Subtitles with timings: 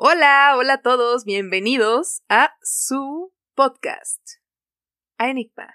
[0.00, 4.22] Hola, hola a todos, bienvenidos a su podcast,
[5.18, 5.74] a Enigma.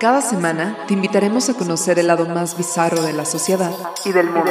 [0.00, 3.70] Cada semana te invitaremos a conocer el lado más bizarro de la sociedad
[4.06, 4.50] y del mundo.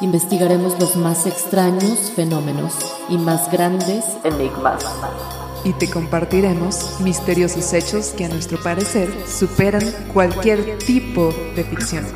[0.00, 2.78] Investigaremos los más extraños fenómenos
[3.10, 4.82] y más grandes enigmas.
[5.64, 12.06] Y te compartiremos misteriosos hechos que a nuestro parecer superan cualquier tipo de ficción.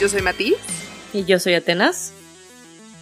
[0.00, 0.54] Yo soy Mati
[1.12, 2.12] Y yo soy Atenas.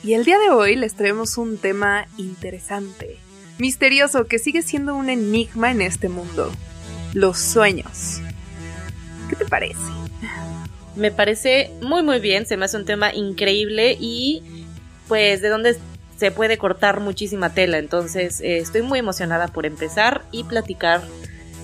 [0.02, 3.18] y el día de hoy les traemos un tema interesante,
[3.58, 6.50] misterioso, que sigue siendo un enigma en este mundo.
[7.12, 8.20] Los sueños.
[9.28, 9.78] ¿Qué te parece?
[10.96, 14.42] Me parece muy muy bien, se me hace un tema increíble y
[15.06, 15.78] pues de donde
[16.18, 17.78] se puede cortar muchísima tela.
[17.78, 21.02] Entonces eh, estoy muy emocionada por empezar y platicar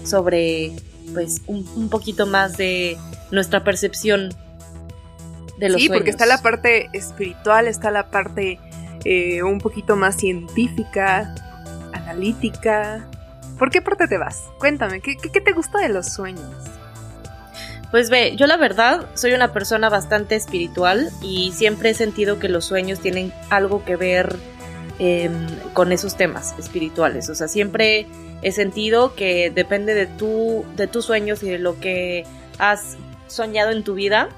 [0.04, 0.72] sobre
[1.12, 2.96] pues un, un poquito más de
[3.30, 4.30] nuestra percepción
[5.58, 8.58] de los sí, porque está la parte espiritual, está la parte
[9.04, 11.34] eh, un poquito más científica,
[11.92, 13.08] analítica.
[13.58, 14.42] ¿Por qué parte te vas?
[14.58, 16.54] Cuéntame, ¿qué, qué, qué te gusta de los sueños?
[17.94, 22.48] Pues ve, yo la verdad soy una persona bastante espiritual y siempre he sentido que
[22.48, 24.34] los sueños tienen algo que ver
[24.98, 25.30] eh,
[25.74, 27.28] con esos temas espirituales.
[27.28, 28.08] O sea, siempre
[28.42, 32.24] he sentido que depende de, tu, de tus sueños y de lo que
[32.58, 32.96] has
[33.28, 34.28] soñado en tu vida,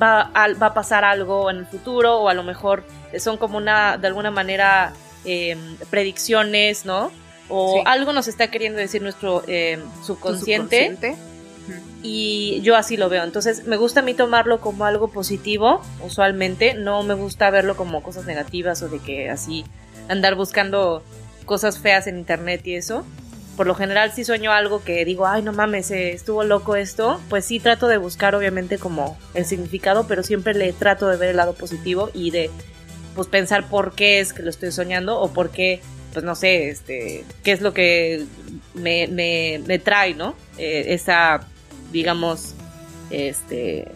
[0.00, 2.84] va a, va a pasar algo en el futuro o a lo mejor
[3.18, 4.92] son como una, de alguna manera,
[5.24, 5.56] eh,
[5.90, 7.10] predicciones, ¿no?
[7.48, 7.82] O Sí.
[7.84, 11.29] algo nos está queriendo decir nuestro eh, ¿Tu subconsciente subconsciente?
[12.02, 13.24] Y yo así lo veo.
[13.24, 16.74] Entonces me gusta a mí tomarlo como algo positivo, usualmente.
[16.74, 19.64] No me gusta verlo como cosas negativas o de que así
[20.08, 21.02] andar buscando
[21.44, 23.04] cosas feas en internet y eso.
[23.56, 27.20] Por lo general si sueño algo que digo, ay no mames, eh, estuvo loco esto,
[27.28, 31.30] pues sí trato de buscar obviamente como el significado, pero siempre le trato de ver
[31.30, 32.50] el lado positivo y de
[33.14, 35.80] pues pensar por qué es que lo estoy soñando o por qué,
[36.12, 38.24] pues no sé, este, qué es lo que
[38.72, 40.36] me, me, trae, ¿no?
[40.56, 41.40] Eh, esa
[41.92, 42.54] digamos,
[43.10, 43.90] este,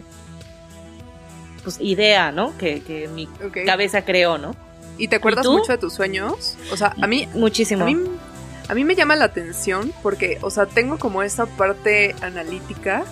[1.63, 2.57] pues idea, ¿no?
[2.57, 3.27] Que, que mi
[3.65, 4.55] cabeza creó, ¿no?
[4.97, 6.57] ¿Y te acuerdas mucho de tus sueños?
[6.71, 7.83] O sea, a mí, Muchísimo.
[7.83, 7.97] a mí,
[8.69, 13.03] a mí me llama la atención porque, o sea, tengo como esa parte analítica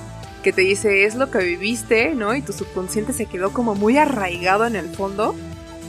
[0.44, 2.36] que te dice es lo que viviste, ¿no?
[2.36, 5.36] Y tu subconsciente se quedó como muy arraigado en el fondo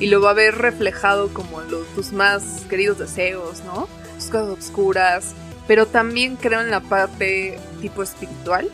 [0.00, 3.88] y lo va a ver reflejado como los, tus más queridos deseos, ¿no?
[4.16, 5.34] Tus cosas oscuras.
[5.66, 8.70] Pero también creo en la parte tipo espiritual,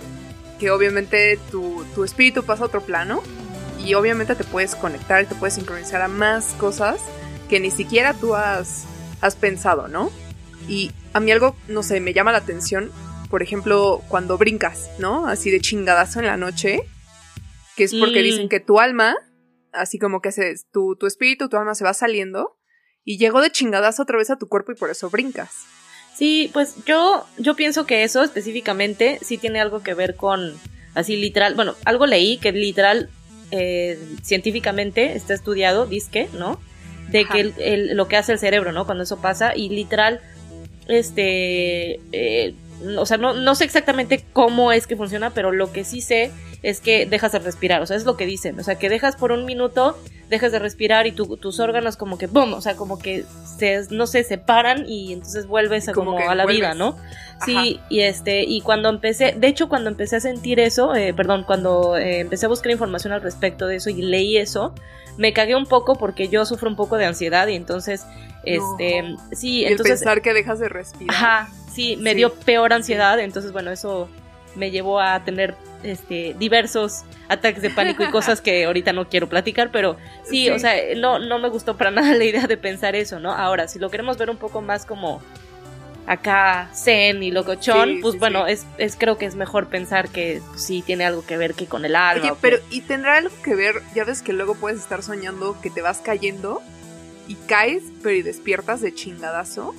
[0.60, 3.22] que obviamente tu, tu espíritu pasa a otro plano
[3.84, 7.00] y obviamente te puedes conectar y te puedes sincronizar a más cosas
[7.48, 8.84] que ni siquiera tú has,
[9.20, 10.12] has pensado, ¿no?
[10.68, 12.92] Y a mí algo, no sé, me llama la atención,
[13.30, 15.26] por ejemplo, cuando brincas, ¿no?
[15.26, 16.82] Así de chingadazo en la noche,
[17.76, 18.24] que es porque Mm.
[18.24, 19.16] dicen que tu alma,
[19.72, 22.56] así como que se, tu, tu espíritu, tu alma se va saliendo
[23.02, 25.50] y llegó de chingadazo otra vez a tu cuerpo y por eso brincas.
[26.14, 30.54] Sí, pues yo, yo pienso que eso específicamente sí tiene algo que ver con,
[30.94, 33.08] así literal, bueno, algo leí que literal,
[33.52, 36.60] eh, científicamente está estudiado, disque, ¿no?
[37.08, 37.32] De Ajá.
[37.34, 38.84] que el- el- lo que hace el cerebro, ¿no?
[38.84, 40.20] Cuando eso pasa y literal,
[40.88, 42.54] este, eh,
[42.98, 46.30] o sea, no, no sé exactamente cómo es que funciona, pero lo que sí sé
[46.62, 49.16] es que dejas de respirar, o sea, es lo que dicen, o sea, que dejas
[49.16, 49.96] por un minuto,
[50.28, 52.52] dejas de respirar y tu- tus órganos como que, ¡boom!
[52.54, 53.24] O sea, como que
[53.58, 56.60] se, no se separan y entonces vuelves a, Como a la vuelves.
[56.60, 56.96] vida, ¿no?
[57.46, 61.44] Sí, y este, y cuando empecé, de hecho, cuando empecé a sentir eso, eh, perdón,
[61.46, 64.74] cuando eh, empecé a buscar información al respecto de eso y leí eso,
[65.16, 68.04] me cagué un poco porque yo sufro un poco de ansiedad y entonces,
[68.44, 71.14] este, sí, Y el entonces, pensar que dejas de respirar.
[71.16, 72.16] ajá, sí, me Sí.
[72.18, 74.08] dio peor ansiedad, entonces, bueno, eso
[74.54, 79.28] me llevó a tener, este, diversos ataques de pánico y cosas que ahorita no quiero
[79.28, 80.50] platicar, pero sí, Sí.
[80.50, 83.32] o sea, no, no me gustó para nada la idea de pensar eso, ¿no?
[83.32, 85.22] Ahora, si lo queremos ver un poco más como
[86.06, 88.52] acá zen y locochón, Sí, pues sí, bueno, sí.
[88.52, 91.66] Es, es creo que es mejor pensar que pues, sí tiene algo que ver que
[91.66, 92.22] con el alma.
[92.22, 93.76] Oye, que- pero ¿y tendrá algo que ver?
[93.94, 96.62] Ya ves que luego puedes estar soñando que te vas cayendo
[97.28, 99.74] y caes, pero y despiertas de chingadazo.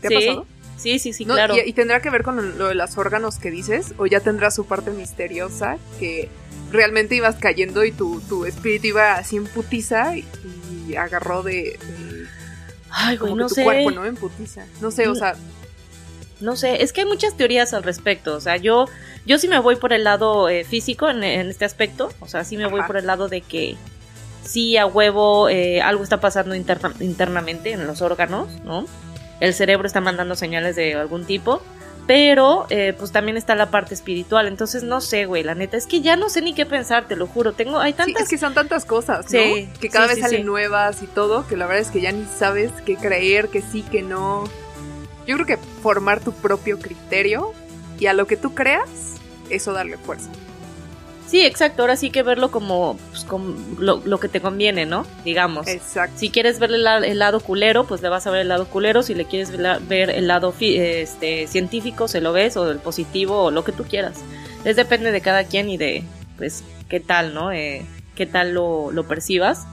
[0.00, 0.46] ¿Te ha Sí, pasado?
[0.80, 1.34] Sí, sí, sí, ¿No?
[1.34, 1.54] claro.
[1.56, 3.92] ¿Y, y tendrá que ver con lo de los órganos que dices?
[3.98, 6.28] ¿O ya tendrá su parte misteriosa que
[6.72, 10.24] realmente ibas cayendo y tu, tu espíritu iba así en putiza y,
[10.88, 12.26] y agarró de, de-
[12.90, 13.64] Ay, güey, como no que tu sé.
[13.64, 14.04] cuerpo, ¿no?
[14.06, 14.64] En putiza.
[14.80, 15.16] No sé, o Mm.
[15.16, 15.36] sea,
[16.40, 18.34] No sé, es que hay muchas teorías al respecto.
[18.34, 18.86] O sea, yo,
[19.26, 22.10] yo sí me voy por el lado eh, físico en, en este aspecto.
[22.20, 23.76] O sea, sí me voy por el lado de que
[24.42, 28.86] sí a huevo eh, algo está pasando internamente en los órganos, ¿no?
[29.40, 31.62] El cerebro está mandando señales de algún tipo.
[32.06, 34.48] Pero, eh, pues también está la parte espiritual.
[34.48, 35.76] Entonces, no sé, güey, la neta.
[35.76, 37.52] Es que ya no sé ni qué pensar, te lo juro.
[37.52, 38.16] Tengo, hay tantas.
[38.16, 39.40] Sí, es que son tantas cosas, ¿no?
[39.80, 42.72] que cada vez salen nuevas y todo, que la verdad es que ya ni sabes
[42.84, 44.44] qué creer, que sí, que no.
[45.26, 47.52] Yo creo que formar tu propio criterio
[48.00, 48.88] y a lo que tú creas,
[49.48, 50.30] eso darle fuerza.
[51.30, 51.82] Sí, exacto.
[51.82, 53.24] Ahora sí que verlo como, pues,
[53.78, 55.06] lo, que te conviene, ¿no?
[55.24, 55.68] Digamos.
[55.68, 56.18] Exacto.
[56.18, 59.04] Si quieres ver el, lado culero, pues le vas a ver el lado culero.
[59.04, 63.50] Si le quieres ver el lado este, científico, se lo ves, o el positivo, o
[63.52, 64.18] lo que tú quieras.
[64.64, 66.02] Es depende de cada quien y de,
[66.36, 67.52] pues, qué tal, ¿no?
[67.52, 67.86] Eh,
[68.16, 69.68] qué tal lo, lo percibas.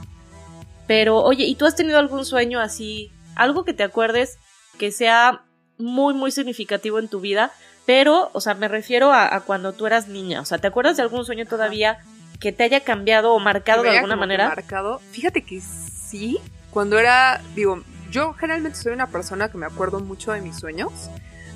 [0.86, 3.10] Pero, oye, ¿y tú has tenido algún sueño así?
[3.34, 4.38] Algo que te acuerdes
[4.78, 5.42] que sea
[5.76, 7.50] muy, muy significativo en tu vida
[7.88, 10.42] pero, o sea, me refiero a, cuando tú eras niña.
[10.42, 12.00] O sea, ¿te acuerdas de algún sueño todavía
[12.38, 14.46] que te haya cambiado o marcado de alguna manera?
[14.48, 15.00] Marcado.
[15.12, 16.38] Fíjate que sí.
[16.70, 20.92] Cuando era, digo, yo generalmente soy una persona que me acuerdo mucho de mis sueños.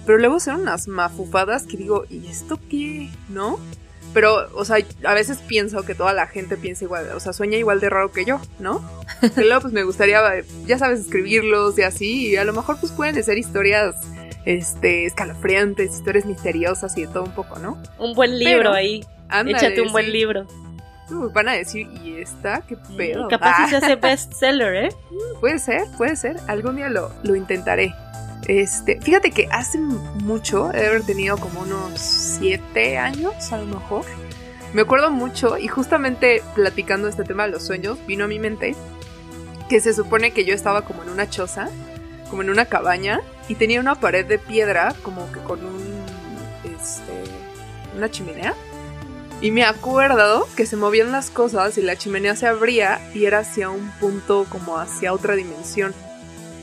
[0.07, 3.11] Pero luego son unas mafufadas que digo, ¿y esto qué?
[3.29, 3.61] ¿No?
[4.15, 7.59] Pero, o sea, a veces pienso que toda la gente piensa igual, o sea, sueña
[7.59, 8.83] igual de raro que yo, ¿no?
[9.35, 10.23] Que luego pues me gustaría,
[10.65, 13.95] ya sabes, escribirlos y así, y a lo mejor pues pueden ser historias
[14.45, 17.81] este, escalofriantes, historias misteriosas y de todo un poco, ¿no?
[17.99, 19.05] Un buen libro ahí.
[19.47, 20.47] Échate un buen libro.
[21.33, 22.63] van a decir, ¿y esta?
[22.63, 23.29] ¿Qué pedo?
[23.29, 24.89] capaz se hace bestseller, ¿eh?
[25.41, 26.37] Puede ser, puede ser.
[26.49, 27.95] Algún día lo, lo intentaré.
[28.49, 34.05] Este, fíjate que hace mucho, he haber tenido como unos siete años a lo mejor.
[34.73, 38.75] Me acuerdo mucho y justamente platicando este tema de los sueños, vino a mi mente
[39.69, 41.69] que se supone que yo estaba como en una choza
[42.33, 43.21] como en una cabaña
[43.53, 45.83] y tenía una pared de piedra como que con un
[46.65, 47.13] este
[47.95, 48.55] una chimenea.
[49.43, 53.41] Y me acuerdo que se movían las cosas y la chimenea se abría y era
[53.41, 55.93] hacia un punto como hacia otra dimensión.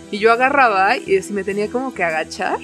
[0.10, 2.58] Y yo agarraba y me tenía como que agachar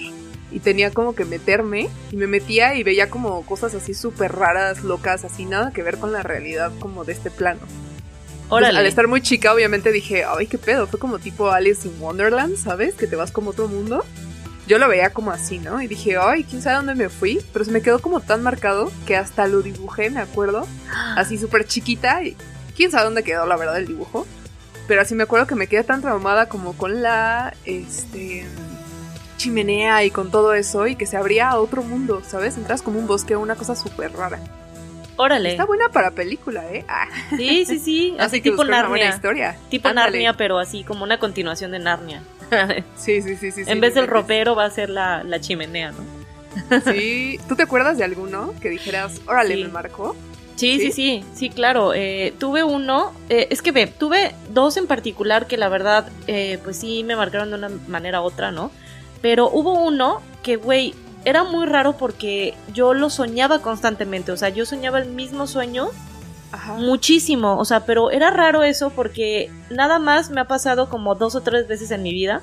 [0.51, 4.83] y tenía como que meterme y me metía y veía como cosas así súper raras,
[4.83, 7.61] locas, así nada que ver con la realidad como de este plano
[8.49, 10.87] al estar muy chica, obviamente dije, ay, qué pedo.
[10.87, 12.95] Fue como tipo Alice in Wonderland, ¿sabes?
[12.95, 14.05] Que te vas como otro mundo.
[14.67, 15.81] Yo lo veía como así, ¿no?
[15.81, 17.39] Y dije, ay, quién sabe dónde me fui.
[17.53, 20.67] Pero se me quedó como tan marcado que hasta lo dibujé, me acuerdo.
[21.15, 22.23] Así súper chiquita.
[22.23, 22.35] Y
[22.75, 24.25] quién sabe dónde quedó, la verdad, el dibujo.
[24.87, 27.55] Pero así me acuerdo que me quedé tan traumada como con la.
[27.65, 28.45] Este.
[29.37, 30.85] Chimenea y con todo eso.
[30.87, 32.57] Y que se abría a otro mundo, ¿sabes?
[32.57, 34.39] Entras como un bosque, una cosa súper rara.
[35.17, 35.51] Órale.
[35.51, 36.85] Está buena para película, ¿eh?
[36.87, 37.07] Ah.
[37.35, 38.15] Sí, sí, sí.
[38.19, 38.89] Así tipo Narnia.
[38.89, 39.57] buena historia.
[39.69, 42.21] Tipo Narnia, pero así como una continuación de Narnia.
[42.95, 43.63] sí, sí, sí, sí.
[43.65, 46.81] En vez del ropero va a ser la, chimenea, ¿no?
[46.91, 47.39] sí.
[47.47, 50.15] ¿Tú te acuerdas de alguno que dijeras, órale, me marcó?
[50.55, 51.93] Sí, sí, sí, sí, claro.
[51.93, 56.59] Eh, tuve uno, eh, es que ve, tuve dos en particular que la verdad, eh,
[56.63, 58.71] pues sí me marcaron de una manera u otra, ¿no?
[59.21, 60.93] Pero hubo uno que, güey,
[61.25, 65.89] era muy raro porque yo lo soñaba constantemente, o sea, yo soñaba el mismo sueño
[66.77, 71.35] muchísimo, o sea, pero era raro eso porque nada más me ha pasado como dos
[71.35, 72.41] o tres veces en mi vida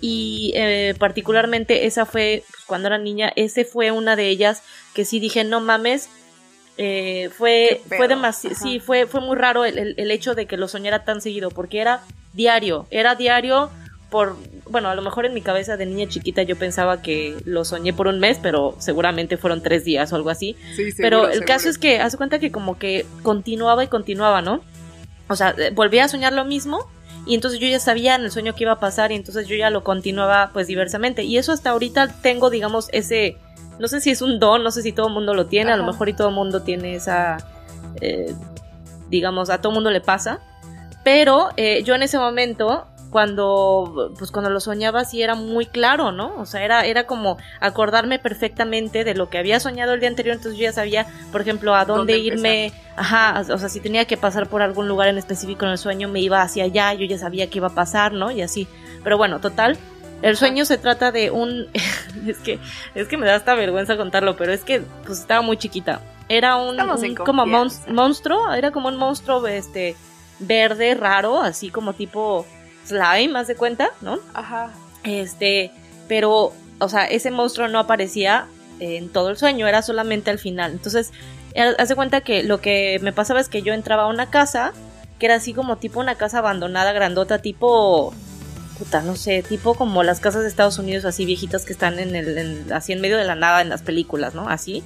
[0.00, 4.62] y eh, particularmente esa fue pues, cuando era niña, ese fue una de ellas
[4.94, 6.10] que sí dije, no mames,
[6.76, 10.68] eh, fue, fue demasiado, sí, fue, fue muy raro el, el hecho de que lo
[10.68, 12.02] soñara tan seguido porque era
[12.32, 13.70] diario, era diario
[14.14, 14.36] por,
[14.70, 17.92] bueno, a lo mejor en mi cabeza de niña chiquita yo pensaba que lo soñé
[17.92, 20.54] por un mes, pero seguramente fueron tres días o algo así.
[20.98, 24.60] pero el caso es que, hace cuenta que como que continuaba y continuaba, ¿no?
[25.28, 26.88] O sea, eh, volvía a soñar lo mismo
[27.26, 29.56] y entonces yo ya sabía en el sueño que iba a pasar y entonces yo
[29.56, 31.24] ya lo continuaba pues diversamente.
[31.24, 33.36] Y eso hasta ahorita tengo, digamos, ese,
[33.80, 35.76] no sé si es un don, no sé si todo el mundo lo tiene, a
[35.76, 37.38] lo mejor y todo el mundo tiene esa,
[38.00, 38.32] eh,
[39.10, 40.38] digamos, a todo el mundo le pasa.
[41.02, 46.10] Pero eh, yo en ese momento cuando pues cuando lo soñaba sí era muy claro,
[46.10, 46.34] ¿no?
[46.36, 50.34] O sea, era era como acordarme perfectamente de lo que había soñado el día anterior,
[50.34, 54.16] entonces yo ya sabía, por ejemplo, a dónde, irme, ajá, o sea, si tenía que
[54.16, 57.16] pasar por algún lugar en específico en el sueño, me iba hacia allá, yo ya
[57.16, 58.32] sabía que iba a pasar, ¿no?
[58.32, 58.66] Y así.
[59.04, 59.78] Pero bueno, total,
[60.20, 61.68] el sueño se trata de un
[62.26, 62.58] es que
[62.96, 66.00] es que me da hasta vergüenza contarlo, pero es que pues estaba muy chiquita.
[66.28, 66.76] Era un,
[67.14, 69.94] como monstruo, era como un monstruo este
[70.40, 72.44] verde raro, así como tipo
[72.86, 74.18] slime, más de cuenta, ¿no?
[74.34, 74.70] Ajá.
[75.04, 75.70] Este,
[76.08, 78.46] pero, o sea, ese monstruo no aparecía
[78.80, 80.72] en todo el sueño, era solamente al final.
[80.72, 81.12] Entonces,
[81.78, 84.72] hace cuenta que lo que me pasaba es que yo entraba a una casa,
[85.18, 88.12] que era así como tipo una casa abandonada, grandota, tipo
[88.78, 92.16] puta, no sé, tipo como las casas de Estados Unidos así viejitas que están en
[92.16, 94.48] el, así en medio de la nada en las películas, ¿no?
[94.48, 94.82] Así.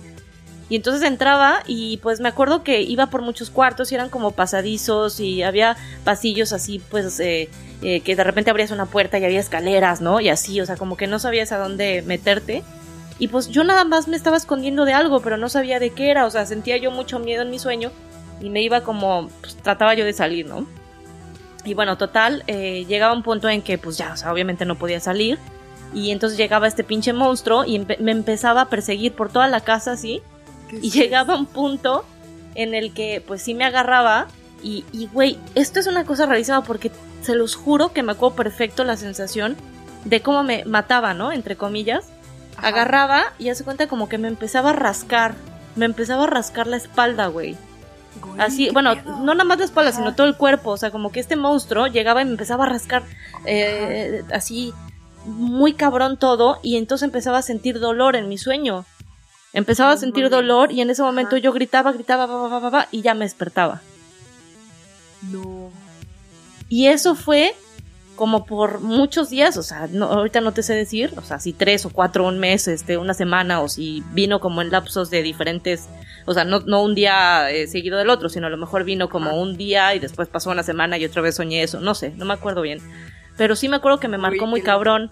[0.68, 4.32] Y entonces entraba y pues me acuerdo que iba por muchos cuartos y eran como
[4.32, 7.48] pasadizos y había pasillos así pues eh,
[7.80, 10.20] eh, que de repente abrías una puerta y había escaleras, ¿no?
[10.20, 12.62] Y así, o sea, como que no sabías a dónde meterte.
[13.18, 16.10] Y pues yo nada más me estaba escondiendo de algo, pero no sabía de qué
[16.10, 17.90] era, o sea, sentía yo mucho miedo en mi sueño
[18.40, 20.66] y me iba como, pues trataba yo de salir, ¿no?
[21.64, 24.76] Y bueno, total, eh, llegaba un punto en que pues ya, o sea, obviamente no
[24.76, 25.38] podía salir.
[25.94, 29.92] Y entonces llegaba este pinche monstruo y me empezaba a perseguir por toda la casa
[29.92, 30.22] así
[30.72, 32.04] y llegaba un punto
[32.54, 34.26] en el que pues sí me agarraba
[34.62, 36.90] y, y güey, esto es una cosa rarísima porque
[37.22, 39.56] se los juro que me acuerdo perfecto la sensación
[40.04, 41.32] de cómo me mataba, ¿no?
[41.32, 42.06] Entre comillas.
[42.56, 45.34] Agarraba y hace cuenta como que me empezaba a rascar.
[45.76, 47.56] Me empezaba a rascar la espalda, güey.
[48.38, 50.70] Así, bueno, no nada más la espalda, sino todo el cuerpo.
[50.70, 53.04] O sea, como que este monstruo llegaba y me empezaba a rascar
[53.44, 54.72] eh, así
[55.24, 56.58] muy cabrón todo.
[56.62, 58.84] Y entonces empezaba a sentir dolor en mi sueño.
[59.58, 63.82] Empezaba a sentir dolor y en ese momento yo gritaba, gritaba, y ya me despertaba.
[65.32, 65.72] No.
[66.68, 67.56] Y eso fue
[68.14, 71.84] como por muchos días, o sea, ahorita no te sé decir, o sea, si tres
[71.86, 75.88] o cuatro, un mes, este, una semana, o si vino como en lapsos de diferentes,
[76.24, 79.08] o sea, no, no un día eh, seguido del otro, sino a lo mejor vino
[79.08, 82.10] como un día y después pasó una semana y otra vez soñé eso, no sé,
[82.10, 82.78] no me acuerdo bien.
[83.36, 85.10] Pero sí me acuerdo que me marcó muy cabrón.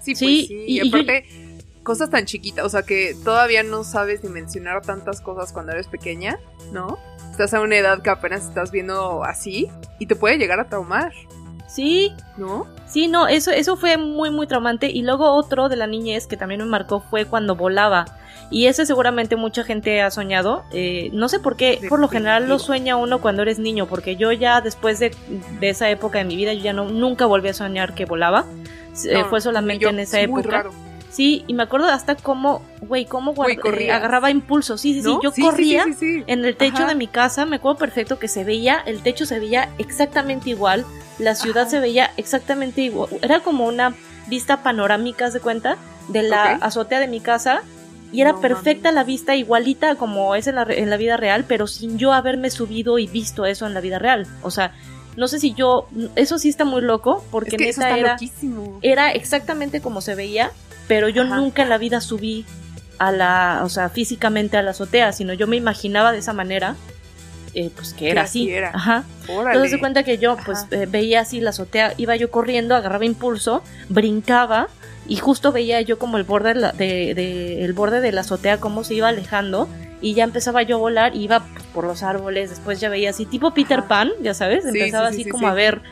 [0.00, 1.47] Sí, pues sí, y, aparte
[1.88, 6.38] cosas tan chiquitas, o sea que todavía no sabes dimensionar tantas cosas cuando eres pequeña,
[6.70, 6.98] ¿no?
[7.30, 11.14] Estás a una edad que apenas estás viendo así y te puede llegar a traumar.
[11.66, 12.12] Sí.
[12.36, 12.66] ¿No?
[12.86, 14.90] Sí, no, eso, eso fue muy, muy traumante.
[14.90, 18.04] Y luego otro de la niñez que también me marcó fue cuando volaba.
[18.50, 20.64] Y eso seguramente mucha gente ha soñado.
[20.72, 24.16] Eh, no sé por qué, por lo general lo sueña uno cuando eres niño, porque
[24.16, 25.14] yo ya después de,
[25.62, 28.44] esa época de mi vida, yo ya no, nunca volví a soñar que volaba.
[29.06, 30.70] Eh, fue solamente en esa época.
[31.10, 34.76] Sí, y me acuerdo hasta cómo, güey, cómo eh, agarraba impulso.
[34.76, 38.28] Sí, sí, sí, yo corría en el techo de mi casa, me acuerdo perfecto que
[38.28, 40.84] se veía, el techo se veía exactamente igual,
[41.18, 43.10] la ciudad se veía exactamente igual.
[43.22, 43.94] Era como una
[44.28, 45.78] vista panorámica, ¿se cuenta?
[46.08, 47.62] De la azotea de mi casa.
[48.10, 51.66] Y era perfecta la vista, igualita como es en la, en la vida real, pero
[51.66, 54.26] sin yo haberme subido y visto eso en la vida real.
[54.40, 54.72] O sea,
[55.18, 58.16] no sé si yo, eso sí está muy loco, porque es era,
[58.82, 60.52] era exactamente como se veía,
[60.88, 62.44] pero yo nunca en la vida subí
[62.98, 66.74] a la, o sea, físicamente a la azotea, sino yo me imaginaba de esa manera,
[67.54, 68.52] eh, pues que era así.
[68.56, 69.04] Ajá.
[69.28, 73.04] Entonces se cuenta que yo, pues, eh, veía así la azotea, iba yo corriendo, agarraba
[73.04, 74.68] impulso, brincaba,
[75.06, 78.58] y justo veía yo como el borde de, la, de, el borde de la azotea,
[78.58, 79.68] cómo se iba alejando,
[80.00, 83.52] y ya empezaba yo a volar, iba por los árboles, después ya veía así, tipo
[83.52, 85.82] Peter Pan, ya sabes, empezaba así como a ver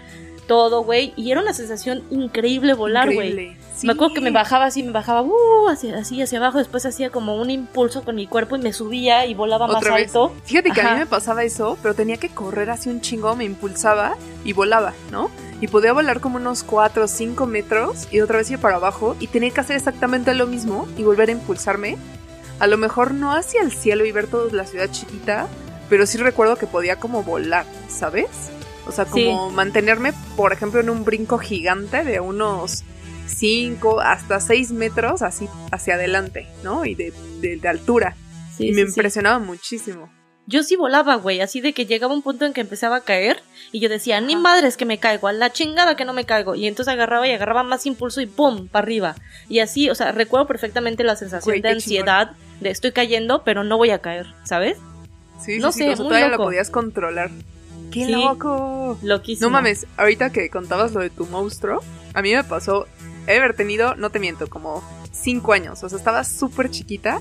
[0.47, 3.57] todo, güey, y era una sensación increíble volar, güey.
[3.83, 7.11] Me acuerdo que me bajaba así, me bajaba uh, hacia, así hacia abajo, después hacía
[7.11, 10.33] como un impulso con mi cuerpo y me subía y volaba más alto.
[10.45, 13.45] Fíjate que a mí me pasaba eso, pero tenía que correr así un chingo, me
[13.45, 15.31] impulsaba y volaba, ¿no?
[15.61, 19.17] Y podía volar como unos 4 o 5 metros y otra vez ir para abajo
[19.21, 21.99] y tenía que hacer exactamente lo mismo y volver a impulsarme.
[22.59, 25.49] A lo mejor no hacia el cielo y ver toda la ciudad chiquita,
[25.91, 28.51] pero sí recuerdo que podía como volar, ¿sabes?
[28.87, 32.85] O sea, como mantenerme, por ejemplo, en un brinco gigante de unos
[33.27, 36.85] 5 hasta 6 metros así hacia adelante, ¿no?
[36.85, 38.17] Y de, de, altura.
[38.59, 40.11] y me impresionaba muchísimo.
[40.49, 43.43] Yo sí volaba, güey, así de que llegaba un punto en que empezaba a caer
[43.73, 46.55] y yo decía, ni madres que me caigo, a la chingada que no me caigo.
[46.55, 48.69] Y entonces agarraba y agarraba más impulso y ¡pum!
[48.69, 49.17] para arriba.
[49.49, 53.77] Y así, o sea, recuerdo perfectamente la sensación de ansiedad, de estoy cayendo, pero no
[53.77, 54.79] voy a caer, ¿sabes?
[55.45, 57.31] Sí, no sé, todavía lo podías controlar.
[57.91, 58.99] ¡Qué loco!
[59.03, 59.49] Loquísimo.
[59.49, 61.81] No mames, ahorita que contabas lo de tu monstruo,
[62.15, 62.87] a mí me pasó
[63.27, 65.83] he haber tenido, no te miento, como 5 años.
[65.83, 67.21] O sea, estaba súper chiquita.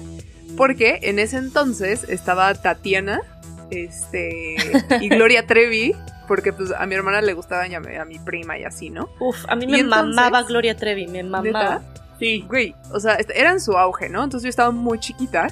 [0.56, 3.22] Porque en ese entonces estaba Tatiana
[3.72, 4.56] este,
[5.02, 5.94] y Gloria Trevi.
[6.28, 9.10] Porque pues a mi hermana le gustaba a mi, prima y así, ¿no?
[9.20, 11.82] Uf, a mí me mamaba Gloria Trevi, me mamaba.
[12.18, 12.44] Sí.
[12.48, 14.24] Güey, o sea, era en su auge, ¿no?
[14.24, 15.50] Entonces yo estaba muy chiquita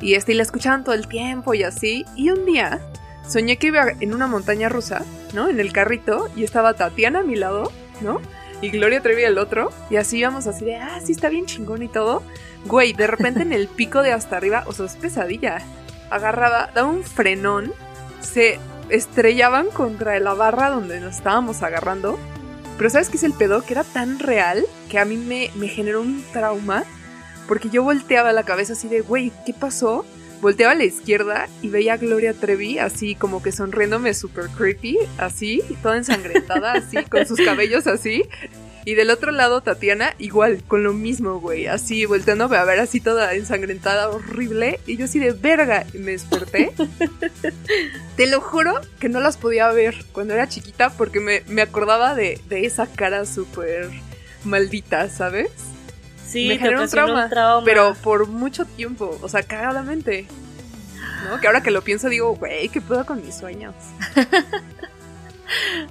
[0.00, 2.04] y, este, y la escuchaban todo el tiempo y así.
[2.16, 2.80] Y un día
[3.28, 5.04] soñé que iba en una montaña rusa,
[5.34, 5.48] ¿no?
[5.48, 7.70] En el carrito y estaba Tatiana a mi lado,
[8.00, 8.20] ¿no?
[8.60, 9.70] y Gloria Trevi el otro.
[9.90, 12.22] Y así íbamos así de, ah, sí está bien chingón y todo.
[12.66, 15.62] Güey, de repente en el pico de hasta arriba, o sea, es pesadilla.
[16.10, 17.72] Agarraba, daba un frenón,
[18.20, 18.58] se
[18.88, 22.18] estrellaban contra la barra donde nos estábamos agarrando.
[22.76, 23.62] Pero ¿sabes qué es el pedo?
[23.62, 26.84] Que era tan real que a mí me, me generó un trauma.
[27.46, 30.04] Porque yo volteaba la cabeza así de, güey, ¿qué pasó?
[30.40, 34.98] Volteaba a la izquierda y veía a Gloria Trevi así como que sonriéndome super creepy,
[35.18, 38.24] así, toda ensangrentada, así, con sus cabellos así.
[38.84, 41.66] Y del otro lado, Tatiana, igual, con lo mismo, güey.
[41.66, 44.80] Así, volteándome a ver así toda ensangrentada, horrible.
[44.86, 45.84] Y yo así de verga.
[45.92, 46.72] Y me desperté.
[48.16, 52.14] Te lo juro que no las podía ver cuando era chiquita porque me, me acordaba
[52.14, 53.90] de, de esa cara súper
[54.44, 55.50] maldita, ¿sabes?
[56.28, 57.64] Sí, me generó un trauma, un trauma.
[57.64, 60.26] Pero por mucho tiempo, o sea, cagadamente.
[61.30, 61.40] ¿No?
[61.40, 63.74] Que ahora que lo pienso digo, güey, ¿qué puedo con mis sueños?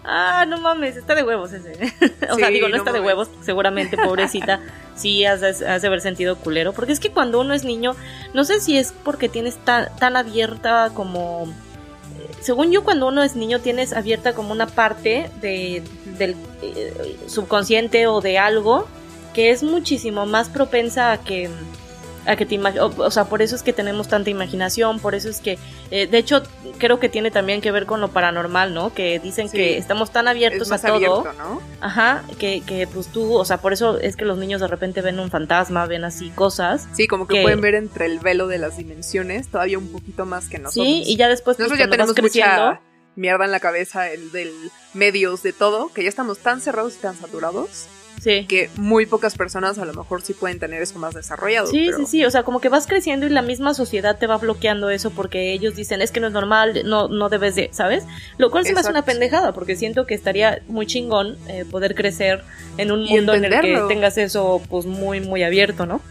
[0.03, 1.71] Ah, no mames, está de huevos ese.
[2.31, 4.59] o sea, digo, no, no está de huevos, seguramente, pobrecita.
[4.95, 6.73] sí, has, de- has de haber sentido culero.
[6.73, 7.95] Porque es que cuando uno es niño,
[8.35, 11.45] no sé si es porque tienes tan, tan abierta como.
[12.19, 15.83] eh, Según yo, cuando uno es niño, tienes abierta como una parte de,
[16.19, 18.87] del eh, subconsciente o de algo
[19.37, 21.47] que es muchísimo más propensa a que
[22.25, 25.29] a que te o, o sea, por eso es que tenemos tanta imaginación, por eso
[25.29, 25.59] es que,
[25.91, 26.41] eh, de hecho,
[26.79, 28.93] creo que tiene también que ver con lo paranormal, ¿no?
[28.95, 29.55] Que dicen Sí.
[29.57, 31.61] que estamos tan abiertos Es más a todo, abierto, ¿no?
[31.81, 35.01] ajá, que, que pues tú, o sea, por eso es que los niños de repente
[35.01, 38.47] ven un fantasma, ven así cosas, Sí, como que Que- pueden ver entre el velo
[38.47, 40.85] de las dimensiones todavía un poquito más que nosotros.
[40.85, 42.81] sí, y ya después pues, Nosotros ya tenemos creciendo, mucha
[43.15, 44.51] mierda en la cabeza el del
[44.95, 47.85] medios de todo, que ya estamos tan cerrados y tan saturados
[48.21, 48.45] sí.
[48.47, 51.67] que muy pocas personas a lo mejor sí pueden tener eso más desarrollado.
[51.67, 54.27] Sí, pero- sí, sí, o sea, como que vas creciendo y la misma sociedad te
[54.27, 57.69] va bloqueando eso porque ellos dicen, es que no es normal, no, no debes de,
[57.71, 58.03] ¿sabes?
[58.37, 61.95] Lo cual se me hace una pendejada porque siento que estaría muy chingón eh, poder
[61.95, 62.43] crecer
[62.77, 66.01] en un Y mundo en el que tengas eso pues muy, muy abierto, ¿no?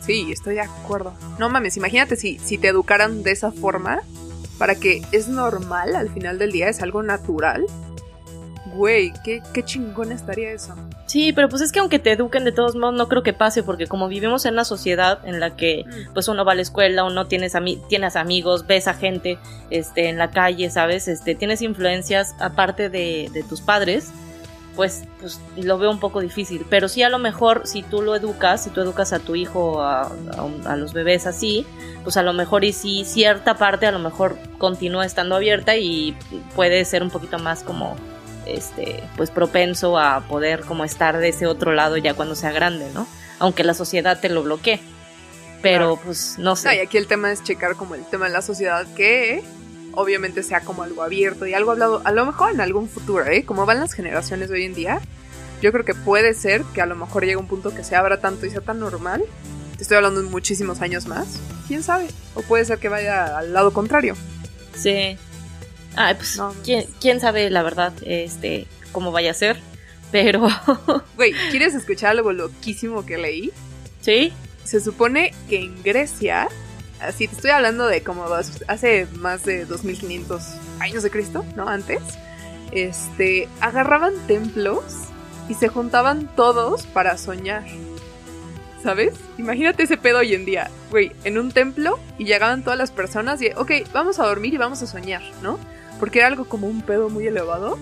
[0.00, 1.12] Sí, estoy de acuerdo.
[1.38, 4.00] No mames, imagínate si, si te educaran de esa forma
[4.58, 7.64] para que es normal al final del día, es algo natural.
[8.74, 10.74] Güey, qué, qué chingón estaría eso.
[11.10, 13.64] Sí, pero pues es que aunque te eduquen de todos modos no creo que pase
[13.64, 17.02] porque como vivimos en una sociedad en la que pues uno va a la escuela,
[17.02, 19.36] uno tienes, ami- tienes amigos, ves a gente
[19.70, 21.08] este, en la calle, ¿sabes?
[21.08, 24.12] Este, tienes influencias aparte de, de tus padres,
[24.76, 26.64] pues, pues lo veo un poco difícil.
[26.70, 29.82] Pero sí a lo mejor si tú lo educas, si tú educas a tu hijo,
[29.82, 31.66] a, a a los bebés así,
[32.04, 36.16] pues a lo mejor y sí cierta parte a lo mejor continúa estando abierta y
[36.54, 37.96] puede ser un poquito más como
[38.54, 42.86] este pues propenso a poder como estar de ese otro lado ya cuando sea grande,
[42.94, 43.06] ¿no?
[43.38, 44.80] Aunque la sociedad te lo bloquee.
[45.62, 46.00] Pero Claro.
[46.04, 46.80] pues no No, y sé.
[46.80, 49.42] aquí el tema es checar como el tema de la sociedad que
[49.92, 53.44] obviamente sea como algo abierto y algo hablado, a lo mejor en algún futuro, ¿eh?
[53.44, 55.00] Como van las generaciones de hoy en día,
[55.60, 58.20] yo creo que puede ser que a lo mejor llegue un punto que se abra
[58.20, 59.22] tanto y sea tan normal.
[59.76, 61.26] Te estoy hablando en muchísimos años más.
[61.68, 62.06] ¿Quién sabe?
[62.34, 64.14] O puede ser que vaya al lado contrario.
[64.74, 65.18] Sí.
[65.96, 69.58] Ay, pues No, ¿quién, quién sabe la verdad este cómo vaya a ser.
[70.12, 70.48] Pero
[71.16, 73.52] Güey, ¿quieres escuchar algo loquísimo que leí?
[74.00, 74.32] sí,
[74.64, 76.48] Se supone que en Grecia,
[77.00, 78.24] así te estoy hablando de como
[78.66, 80.42] hace más de 2500
[80.80, 81.68] años de Cristo, ¿no?
[81.68, 82.00] Antes,
[82.72, 84.82] este, agarraban templos
[85.48, 87.64] y se juntaban todos para soñar.
[88.82, 89.12] ¿Sabes?
[89.36, 93.42] Imagínate ese pedo hoy en día, güey, en un templo y llegaban todas las personas
[93.42, 95.58] y, ok, vamos a dormir y vamos a soñar, ¿no?
[96.00, 97.78] Porque era algo como un pedo muy elevado.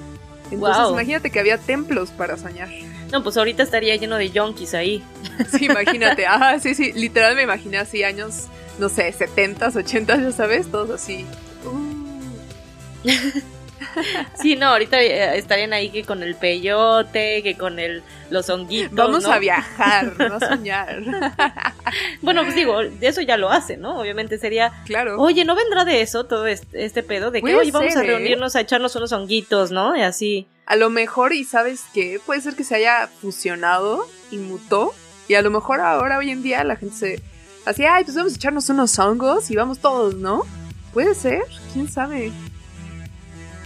[0.50, 2.68] Entonces imagínate que había templos para soñar.
[3.12, 5.02] no, pues ahorita estaría lleno de yonkis ahí.
[5.57, 6.26] Sí, imagínate.
[6.28, 6.92] Ah, sí, sí.
[6.92, 11.24] Literal me imaginé así años, no sé, 70s, 80s, ya sabes, todos así.
[11.64, 13.09] Uh,
[14.40, 18.94] Sí, no, ahorita eh, estarían ahí que con el peyote, que con el los honguitos,
[18.94, 19.33] vamos ¿no?
[19.33, 21.03] a viajar, no a soñar.
[22.20, 23.98] Bueno, pues digo, eso ya lo hace, ¿no?
[23.98, 25.18] Obviamente sería claro.
[25.18, 27.31] Oye, ¿no vendrá de eso todo este, este pedo?
[27.31, 28.09] De que, Puede oye, vamos ser, a ¿eh?
[28.09, 29.96] reunirnos a echarnos unos honguitos, ¿no?
[29.96, 30.46] Y así.
[30.66, 34.92] A lo mejor, y sabes qué, puede ser que se haya fusionado y mutó.
[35.29, 37.22] Y a lo mejor ahora, hoy en día, la gente se.
[37.64, 40.42] Así, ay, pues vamos a echarnos unos hongos y vamos todos, ¿no?
[40.92, 42.33] Puede ser, quién sabe.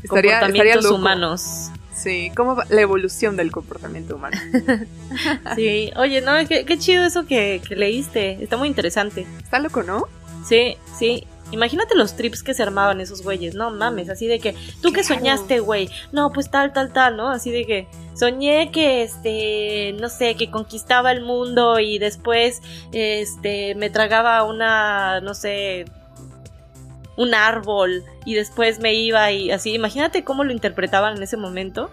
[0.03, 1.71] Estaría, comportamientos humanos.
[1.95, 4.37] Sí, como la evolución del comportamiento humano.
[5.55, 8.43] Sí, oye, no, qué, qué chido eso que, que leíste.
[8.43, 9.27] Está muy interesante.
[9.43, 10.05] Está loco, ¿no?
[10.47, 11.27] Sí, sí.
[11.53, 15.03] Imagínate los trips que se armaban esos güeyes, no mames, así de que, ¿tú qué
[15.03, 15.21] Claro.
[15.21, 15.91] soñaste, güey?
[16.11, 17.29] No, pues tal, tal, tal, ¿no?
[17.29, 22.63] Así de que soñé que, este, no sé, que conquistaba el mundo y después,
[22.93, 25.85] este, me tragaba una, no sé,
[27.17, 31.91] un árbol y después me iba y así, imagínate cómo lo interpretaban en ese momento.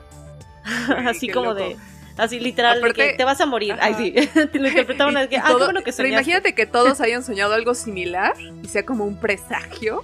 [1.07, 1.55] Así como loco.
[1.69, 1.77] de,
[2.17, 3.71] así literal, de Aparte- que te vas a morir.
[3.73, 3.85] Ajá.
[3.85, 6.13] Ay, sí, te lo interpretaban Y- de que, ah, qué todo- bueno que Pero soñaste.
[6.13, 10.03] imagínate que todos hayan soñado algo similar y sea como un presagio.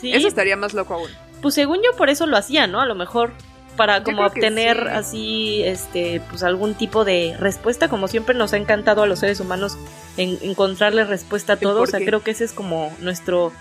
[0.00, 1.10] Sí, Eso estaría más loco aún.
[1.42, 2.80] Pues según yo por eso lo hacía, ¿no?
[2.80, 3.32] A lo mejor
[3.76, 4.88] para como obtener sí.
[4.88, 9.38] así, este, pues algún tipo de respuesta, como siempre nos ha encantado a los seres
[9.40, 9.76] humanos
[10.16, 13.52] en encontrarle respuesta a todo, o sea, creo que ese es como nuestro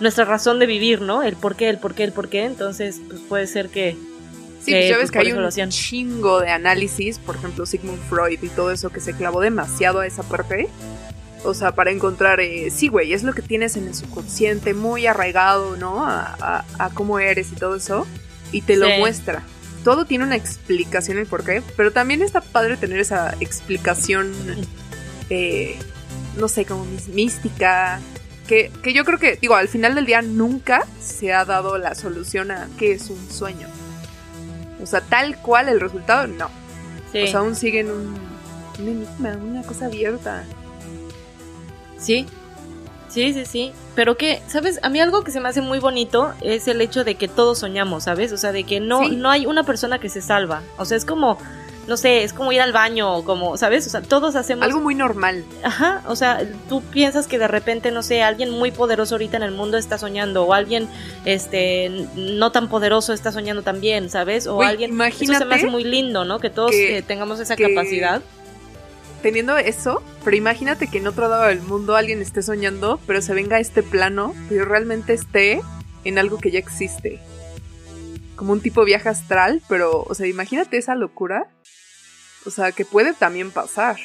[0.00, 1.22] nuestra razón de vivir, ¿no?
[1.22, 3.96] El por qué, el por qué, el por qué, entonces pues puede ser que
[4.64, 8.48] Sí, pues ya ves que hay un chingo de análisis, por ejemplo, Sigmund Freud y
[8.48, 10.68] todo eso que se clavó demasiado a esa parte.
[11.44, 15.06] O sea, para encontrar, eh, sí, güey, es lo que tienes en el subconsciente, muy
[15.06, 16.04] arraigado, ¿no?
[16.04, 18.06] A, cómo eres y todo eso.
[18.52, 19.42] Y te lo muestra.
[19.82, 24.30] Todo tiene una explicación el por qué, pero también está padre tener esa explicación,
[25.30, 25.78] eh,
[26.36, 27.98] no sé, como mística,
[28.50, 31.94] que, que, yo creo que, digo, al final del día nunca se ha dado la
[31.94, 33.68] solución a qué es un sueño.
[34.82, 36.46] O sea, tal cual el resultado, no.
[36.46, 38.18] O sea, aún siguen un,
[38.80, 40.42] un enigma, una cosa abierta.
[41.96, 42.26] Sí,
[43.08, 43.72] sí, sí, sí.
[43.94, 44.80] Pero que, ¿sabes?
[44.82, 47.60] A mí algo que se me hace muy bonito es el hecho de que todos
[47.60, 48.32] soñamos, ¿sabes?
[48.32, 50.62] O sea, de que no, no hay una persona que se salva.
[50.76, 51.38] O sea, es como
[51.90, 53.84] no sé, es como ir al baño, como, ¿sabes?
[53.88, 54.64] O sea, todos hacemos...
[54.64, 55.44] Algo muy normal.
[55.64, 59.42] Ajá, o sea, tú piensas que de repente, no sé, alguien muy poderoso ahorita en
[59.42, 60.88] el mundo está soñando, o alguien,
[61.24, 64.46] este, no tan poderoso está soñando también, ¿sabes?
[64.46, 64.92] O alguien...
[64.92, 66.38] Imagínate eso se me hace muy lindo, ¿no?
[66.38, 68.22] Que todos eh, tengamos esa capacidad.
[69.20, 73.34] Teniendo eso, pero imagínate que en otro lado del mundo alguien esté soñando, pero se
[73.34, 75.60] venga a este plano, pero realmente esté
[76.04, 77.18] en algo que ya existe.
[78.36, 81.48] Como un tipo viaje astral, pero, o sea, imagínate esa locura.
[82.46, 83.96] O sea, que puede también pasar.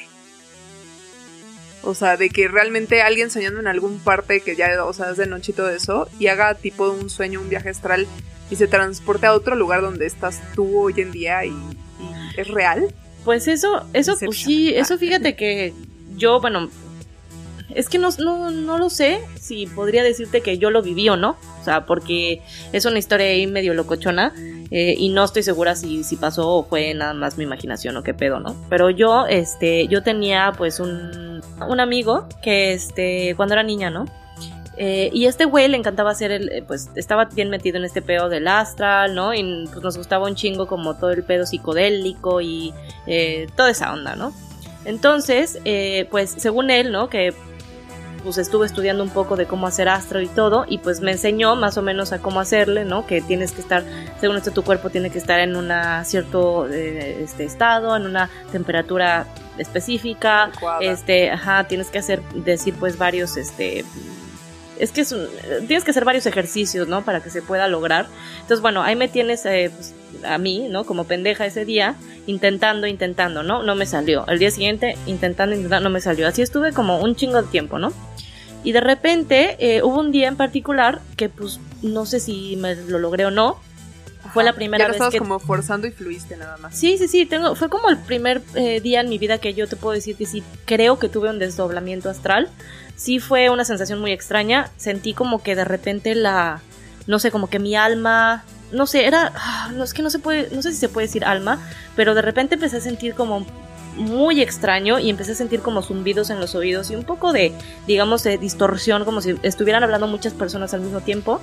[1.81, 5.17] O sea, de que realmente alguien soñando en algún parte que ya, o sea, es
[5.17, 8.07] de noche y todo eso, y haga tipo un sueño, un viaje astral,
[8.49, 11.53] y se transporte a otro lugar donde estás tú hoy en día y,
[12.37, 12.93] es real.
[13.23, 15.73] Pues eso, eso, pues sí, eso fíjate que
[16.15, 16.69] yo, bueno,
[17.75, 21.17] es que no, no, no lo sé si podría decirte que yo lo viví o
[21.17, 21.35] no.
[21.59, 24.33] O sea, porque es una historia ahí medio locochona.
[24.71, 28.03] Eh, y no estoy segura si, si pasó o fue nada más mi imaginación o
[28.03, 28.55] qué pedo, ¿no?
[28.69, 34.05] Pero yo, este, yo tenía pues un, un amigo que, este, cuando era niña, ¿no?
[34.77, 38.01] Eh, y este güey le encantaba hacer el, eh, pues estaba bien metido en este
[38.01, 39.33] pedo del astral, ¿no?
[39.33, 42.73] Y pues nos gustaba un chingo como todo el pedo psicodélico y
[43.55, 44.33] toda esa onda, ¿no?
[44.83, 45.59] Entonces,
[46.09, 47.09] pues según él, ¿no?
[47.09, 47.33] Que
[48.25, 51.55] pues estuve estudiando un poco de cómo hacer astro y todo, y pues me enseñó
[51.55, 53.05] más o menos a cómo hacerle, ¿no?
[53.05, 53.85] Que tienes que estar,
[54.19, 55.71] según esto, tu cuerpo tiene que estar en un
[56.03, 62.97] cierto eh, este, estado, en una temperatura específica, este, ajá, tienes que hacer, decir pues
[62.97, 63.85] varios, este,
[64.79, 65.15] es que es
[65.67, 67.03] tienes que hacer varios ejercicios, ¿no?
[67.03, 68.07] Para que se pueda lograr.
[68.41, 69.93] Entonces, bueno, ahí me tienes eh, pues,
[70.25, 70.85] a mí, ¿no?
[70.85, 71.95] Como pendeja ese día,
[72.27, 73.63] intentando, intentando, ¿no?
[73.63, 74.25] No me salió.
[74.27, 76.27] El día siguiente, intentando, intentando, no me salió.
[76.27, 77.93] Así estuve como un chingo de tiempo, ¿no?
[78.63, 82.75] Y de repente eh, hubo un día en particular que pues no sé si me
[82.75, 83.59] lo logré o no.
[84.33, 86.75] Fue la primera ya vez estabas como forzando y fluiste nada más.
[86.75, 89.67] Sí, sí, sí, tengo, fue como el primer eh, día en mi vida que yo
[89.67, 92.49] te puedo decir que sí creo que tuve un desdoblamiento astral.
[92.95, 94.71] Sí fue una sensación muy extraña.
[94.77, 96.61] Sentí como que de repente la,
[97.05, 100.19] no sé, como que mi alma, no sé, era, ah, no es que no se
[100.19, 101.59] puede, no sé si se puede decir alma,
[101.95, 103.45] pero de repente empecé a sentir como
[103.95, 107.53] muy extraño y empecé a sentir como zumbidos en los oídos y un poco de,
[107.87, 111.39] digamos, de distorsión, como si estuvieran hablando muchas personas al mismo tiempo.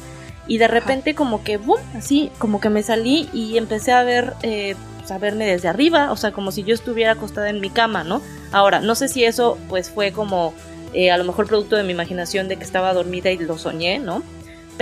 [0.47, 1.79] Y de repente como que, ¡bum!
[1.97, 6.11] Así, como que me salí y empecé a ver, eh, pues, a verme desde arriba,
[6.11, 8.21] o sea, como si yo estuviera acostada en mi cama, ¿no?
[8.51, 10.53] Ahora, no sé si eso pues fue como
[10.95, 13.99] eh, a lo mejor producto de mi imaginación de que estaba dormida y lo soñé,
[13.99, 14.23] ¿no?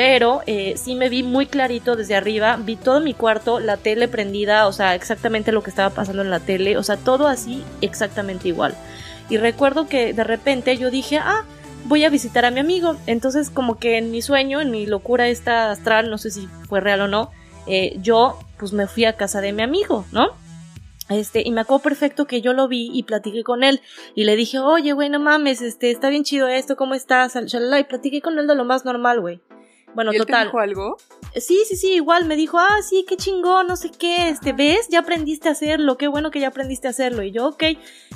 [0.00, 4.08] Pero eh, sí me vi muy clarito desde arriba, vi todo mi cuarto, la tele
[4.08, 7.62] prendida, o sea, exactamente lo que estaba pasando en la tele, o sea, todo así
[7.82, 8.74] exactamente igual.
[9.28, 11.44] Y recuerdo que de repente yo dije, ah,
[11.84, 12.96] voy a visitar a mi amigo.
[13.06, 16.80] Entonces como que en mi sueño, en mi locura esta astral, no sé si fue
[16.80, 17.30] real o no,
[17.66, 20.30] eh, yo pues me fui a casa de mi amigo, ¿no?
[21.10, 23.82] Este, y me acuerdo perfecto que yo lo vi y platiqué con él.
[24.14, 27.36] Y le dije, oye, güey, no mames, este, está bien chido esto, ¿cómo estás?
[27.36, 29.42] Y platiqué con él de lo más normal, güey.
[29.94, 30.42] Bueno, total.
[30.42, 30.96] Te dijo algo?
[31.34, 34.88] Sí, sí, sí, igual me dijo, ah, sí, qué chingón, no sé qué, este, ¿ves?
[34.88, 37.22] Ya aprendiste a hacerlo, qué bueno que ya aprendiste a hacerlo.
[37.22, 37.64] Y yo, ok,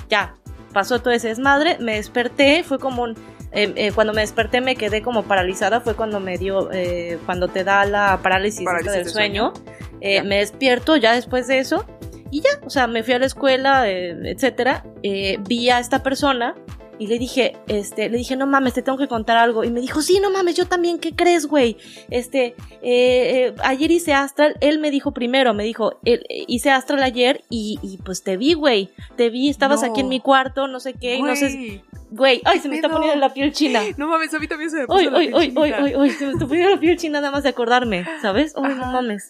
[0.09, 0.35] ya,
[0.73, 3.15] pasó todo ese desmadre, me desperté, fue como, eh,
[3.53, 7.63] eh, cuando me desperté me quedé como paralizada, fue cuando me dio, eh, cuando te
[7.63, 9.53] da la parálisis, del sueño,
[10.01, 11.85] me despierto ya después de eso.
[12.31, 16.55] Y ya, o sea, me fui a la escuela, etcétera, vi a esta persona
[16.99, 19.63] y le dije, este, le dije, no mames, te tengo que contar algo.
[19.63, 21.77] Y me dijo, sí, no mames, yo también, ¿qué crees, güey?
[22.09, 25.99] Este, eh, eh, ayer hice Astral, él me dijo primero, me dijo,
[26.47, 28.89] hice Astral ayer y, y pues te vi, güey.
[29.15, 31.83] Te vi, estabas aquí en mi cuarto, no sé qué, y no sé.
[32.11, 33.81] Güey, ay, se me está poniendo la piel china.
[33.97, 35.61] No mames, a mí también se me puso la piel china.
[35.61, 38.53] Ay, ay, ay, se me está poniendo la piel china nada más de acordarme, ¿sabes?
[38.55, 39.29] Ay, no mames.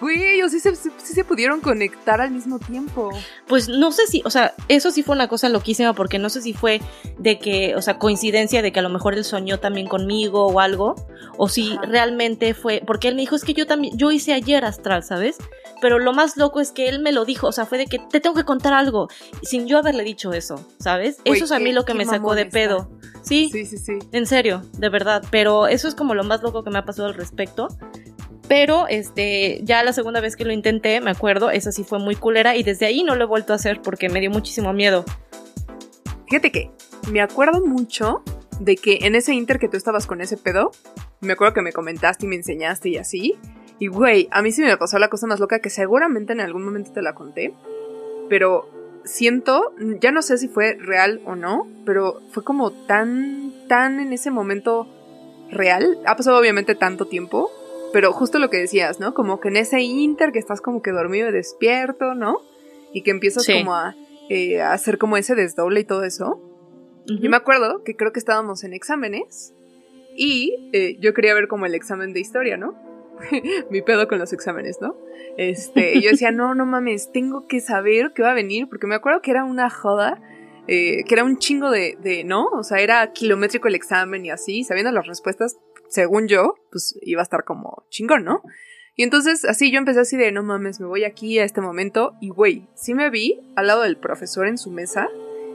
[0.00, 3.10] Güey, o sí se, sí se pudieron conectar al mismo tiempo.
[3.48, 6.40] Pues no sé si, o sea, eso sí fue una cosa loquísima porque no sé
[6.42, 6.80] si fue
[7.18, 10.60] de que, o sea, coincidencia de que a lo mejor él soñó también conmigo o
[10.60, 10.94] algo,
[11.36, 11.82] o si Ajá.
[11.86, 15.36] realmente fue, porque él me dijo, es que yo también, yo hice ayer astral, ¿sabes?
[15.80, 17.98] Pero lo más loco es que él me lo dijo, o sea, fue de que
[17.98, 19.08] te tengo que contar algo,
[19.42, 21.18] sin yo haberle dicho eso, ¿sabes?
[21.24, 22.88] Güey, eso es a mí lo que me sacó de pedo.
[23.22, 23.98] Sí, Sí, sí, sí.
[24.10, 25.22] en serio, de verdad.
[25.30, 27.68] Pero eso es como lo más loco que me ha pasado al respecto.
[28.52, 32.16] Pero este, ya la segunda vez que lo intenté, me acuerdo, esa sí fue muy
[32.16, 35.06] culera y desde ahí no lo he vuelto a hacer porque me dio muchísimo miedo.
[36.28, 36.70] Fíjate que
[37.10, 38.22] me acuerdo mucho
[38.60, 40.70] de que en ese inter que tú estabas con ese pedo,
[41.22, 43.38] me acuerdo que me comentaste y me enseñaste y así.
[43.78, 46.62] Y güey, a mí sí me pasó la cosa más loca que seguramente en algún
[46.62, 47.54] momento te la conté.
[48.28, 48.68] Pero
[49.06, 54.12] siento, ya no sé si fue real o no, pero fue como tan, tan en
[54.12, 54.88] ese momento
[55.50, 56.00] real.
[56.04, 57.50] Ha pasado obviamente tanto tiempo,
[57.92, 59.14] pero justo lo que decías, ¿no?
[59.14, 62.38] Como que en ese inter que estás como que dormido y despierto, ¿no?
[62.92, 63.52] Y que empiezas Sí.
[63.52, 63.94] como a,
[64.28, 66.40] eh, a hacer como ese desdoble y todo eso.
[67.06, 69.52] Yo me acuerdo que creo que estábamos en exámenes
[70.16, 72.74] y eh, yo quería ver como el examen de historia, ¿no?
[73.70, 74.96] Mi pedo con los exámenes, ¿no?
[75.36, 78.94] Este, yo decía, no, no mames, tengo que saber qué va a venir, porque me
[78.94, 80.20] acuerdo que era una joda,
[80.68, 82.44] eh, que era un chingo de, de, ¿no?
[82.46, 85.56] O sea, era kilométrico el examen y así, sabiendo las respuestas,
[85.92, 88.42] según yo, pues iba a estar como chingón, ¿no?
[88.96, 92.14] Y entonces así yo empecé así de, no mames, me voy aquí a este momento
[92.20, 95.08] y güey, sí me vi al lado del profesor en su mesa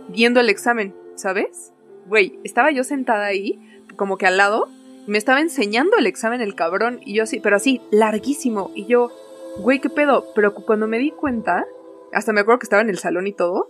[0.10, 1.71] viendo el examen, ¿sabes?
[2.08, 3.60] Güey, estaba yo sentada ahí,
[3.95, 4.67] como que al lado,
[5.08, 8.86] y me estaba enseñando el examen el cabrón y yo así, pero así, larguísimo, y
[8.86, 9.12] yo,
[9.60, 10.26] güey, ¿qué pedo?
[10.36, 11.65] Pero cu- cuando me di cuenta,
[12.13, 13.69] hasta me acuerdo que estaba en el salón y todo,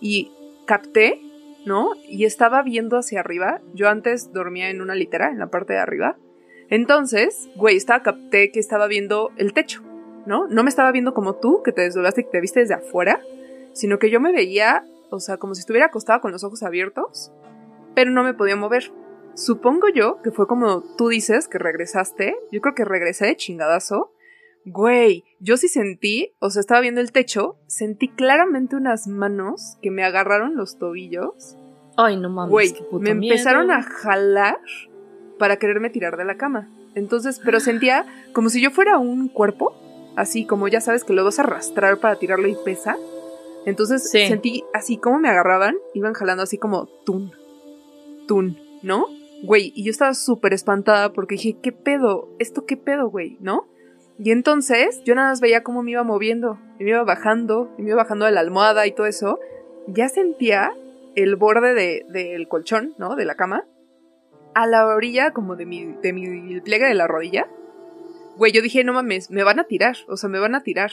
[0.00, 0.30] y
[0.66, 1.20] capté,
[1.66, 1.90] ¿no?
[2.08, 5.80] Y estaba viendo hacia arriba, yo antes dormía en una litera, en la parte de
[5.80, 6.16] arriba,
[6.68, 9.82] entonces, güey, estaba capté que estaba viendo el techo,
[10.26, 10.48] ¿no?
[10.48, 13.20] No me estaba viendo como tú, que te desdoblaste y que te viste desde afuera,
[13.72, 17.32] sino que yo me veía, o sea, como si estuviera acostada con los ojos abiertos,
[17.94, 18.92] pero no me podía mover.
[19.34, 24.12] Supongo yo que fue como tú dices que regresaste, yo creo que regresé de chingadazo.
[24.66, 29.92] Güey, yo sí sentí, o sea, estaba viendo el techo, sentí claramente unas manos que
[29.92, 31.56] me agarraron los tobillos.
[31.96, 32.50] Ay, no mames.
[32.50, 33.78] Güey, me empezaron miedo.
[33.78, 34.58] a jalar
[35.38, 36.68] para quererme tirar de la cama.
[36.96, 39.72] Entonces, pero sentía como si yo fuera un cuerpo,
[40.16, 42.96] así como ya sabes que lo vas a arrastrar para tirarlo y pesa.
[43.66, 44.26] Entonces Sí.
[44.26, 47.30] sentí así como me agarraban, iban jalando así como tun,
[48.26, 49.06] tun, ¿no?
[49.44, 52.30] Güey, y yo estaba súper espantada porque dije, ¿qué pedo?
[52.40, 53.36] ¿Esto qué pedo, güey?
[53.40, 53.66] ¿No?
[54.18, 57.82] Y entonces yo nada más veía cómo me iba moviendo, y me iba bajando, y
[57.82, 59.38] me iba bajando de la almohada y todo eso.
[59.86, 60.72] Ya sentía
[61.14, 63.14] el borde de- del colchón, ¿no?
[63.16, 63.64] De la cama,
[64.54, 67.46] a la orilla como de mi, de mi pliegue de la rodilla.
[68.36, 70.90] Güey, yo dije, no mames, me van a tirar, o sea, me van a tirar.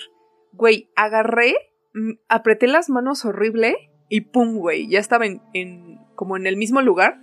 [0.53, 1.55] Güey, agarré,
[1.93, 6.57] mm, apreté las manos horrible y pum, güey, ya estaba en, en, como en el
[6.57, 7.19] mismo lugar,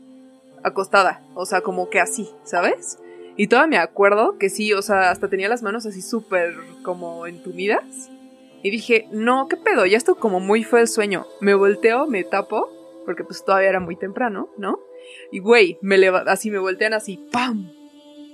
[0.62, 2.98] acostada, o sea, como que así, ¿sabes?
[3.40, 7.26] Y todavía me acuerdo que sí, o sea, hasta tenía las manos así súper como
[7.26, 8.11] entumidas.
[8.62, 9.87] Y dije, no, ¿qué pedo?
[9.87, 11.26] Ya esto como muy fue el sueño.
[11.40, 12.68] Me volteo, me tapo,
[13.07, 14.79] porque pues todavía era muy temprano, ¿no?
[15.33, 17.72] Y güey, me así me voltean así, ¡pam!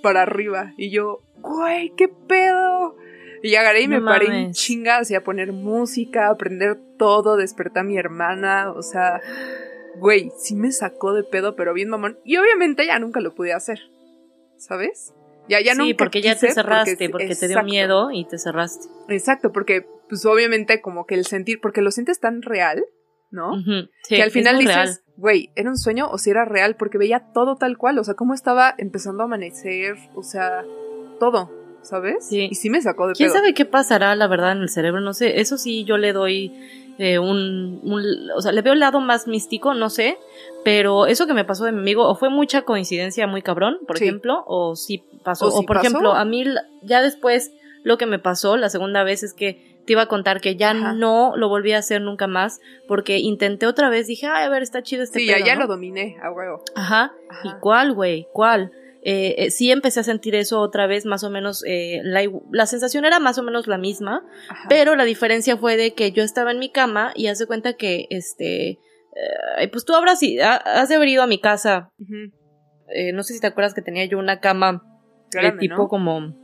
[0.02, 0.72] Para arriba.
[0.76, 2.96] Y yo, güey, ¿qué pedo?
[3.44, 7.36] Y agarré y No me paré en chinga, así a poner música, a aprender todo,
[7.36, 9.20] desperté a mi hermana, o sea,
[10.00, 12.18] güey, sí me sacó de pedo, pero bien mamón.
[12.24, 13.78] Y obviamente ya nunca lo pude hacer,
[14.58, 15.14] ¿sabes?
[15.48, 18.88] Ya, ya sí, nunca porque ya te cerraste, porque, te dio miedo y te cerraste.
[19.08, 22.84] Exacto, porque pues obviamente como que el sentir, porque lo sientes tan real,
[23.30, 23.52] ¿no?
[24.02, 26.76] Sí, que al final dices, güey, ¿era un sueño o si era real?
[26.76, 30.64] Porque veía todo tal cual, o sea, cómo estaba empezando a amanecer, o sea,
[31.20, 31.50] todo,
[31.82, 32.26] ¿sabes?
[32.28, 32.48] Sí.
[32.50, 33.38] Y sí me sacó de ¿Quién pedo.
[33.38, 35.00] sabe qué pasará, la verdad, en el cerebro?
[35.00, 36.52] No sé, eso sí yo le doy
[36.98, 40.18] eh, un, un- O sea, le veo el lado más místico, no sé,
[40.64, 43.98] pero eso que me pasó de mi amigo, o fue mucha coincidencia muy cabrón, por
[43.98, 44.04] Sí.
[44.04, 45.46] ejemplo, o sí pasó.
[45.48, 45.86] O por pasó.
[45.88, 46.44] ejemplo, a mí
[46.82, 47.52] ya después
[47.84, 50.70] lo que me pasó la segunda vez es que te iba a contar que ya
[50.72, 50.92] Ajá.
[50.94, 54.62] no lo volví a hacer nunca más, porque intenté otra vez, dije, ay, a ver,
[54.64, 55.60] está chido este Sí, ya, pedo, ya ¿no?
[55.62, 56.62] lo dominé, a huevo.
[56.74, 57.12] Ajá.
[57.44, 57.58] ¿Y Ajá.
[57.60, 58.26] cuál, güey?
[58.32, 58.72] ¿Cuál?
[59.08, 62.66] Eh, eh, sí empecé a sentir eso otra vez, más o menos, eh, la, la
[62.66, 64.66] sensación era más o menos la misma, Ajá.
[64.68, 67.74] pero la diferencia fue de que yo estaba en mi cama y haz de cuenta
[67.74, 68.80] que, este,
[69.60, 71.92] eh, pues tú habrás, has de haber ido a mi casa,
[72.88, 74.82] eh, no sé si te acuerdas que tenía yo una cama
[75.30, 75.88] de tipo ¿no?
[75.88, 76.34] como...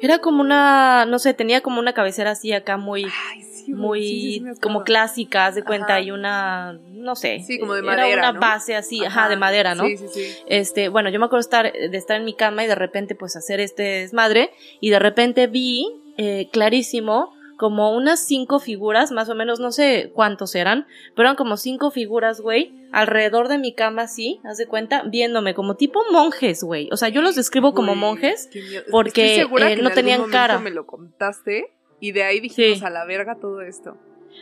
[0.00, 4.32] Era como una, no sé, tenía como una cabecera así acá muy, Ay, muy sí,
[4.54, 6.00] sí, como clásica, haz de cuenta, Ajá.
[6.00, 7.40] y una, no sé.
[7.46, 8.40] Sí, como de era madera, una ¿no?
[8.40, 9.84] base así, ajá, de madera, ¿no?
[9.84, 10.36] Sí, sí, sí.
[10.46, 13.36] Este, bueno, yo me acuerdo estar, de estar en mi cama y de repente pues
[13.36, 14.50] hacer este desmadre
[14.80, 20.12] y de repente vi eh, clarísimo como unas cinco figuras, más o menos, no sé
[20.14, 24.66] cuántos eran, pero eran como cinco figuras, güey, alrededor de mi cama así, haz de
[24.66, 26.88] cuenta, viéndome como tipo monjes, güey.
[26.92, 28.48] O sea, yo los describo como Güey, monjes
[28.92, 30.60] porque, eh, no en tenían cara.
[30.60, 32.84] me lo contaste y de ahí dijimos Sí.
[32.84, 33.96] a la verga todo esto.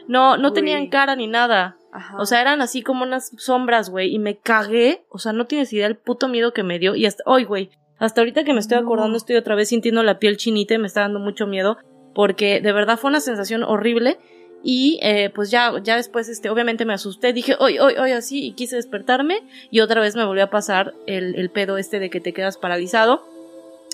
[0.09, 1.77] no, no tenían cara ni nada.
[1.93, 2.17] Ajá.
[2.19, 5.03] O sea, eran así como unas sombras, güey, y me cagué.
[5.09, 6.95] O sea, no tienes idea del puto miedo que me dio.
[6.95, 8.85] Y hasta hoy, güey, hasta ahorita que me estoy No.
[8.85, 11.79] acordando, estoy otra vez sintiendo la piel chinita y me está dando mucho miedo.
[12.15, 14.19] Porque de verdad fue una sensación horrible.
[14.63, 17.33] Y eh, pues ya, ya después, este, obviamente me asusté.
[17.33, 18.45] Dije, hoy, hoy, hoy, así.
[18.45, 19.39] Y quise despertarme.
[19.71, 22.59] Y otra vez me volvió a pasar el, el pedo este de que te quedas
[22.59, 23.23] paralizado.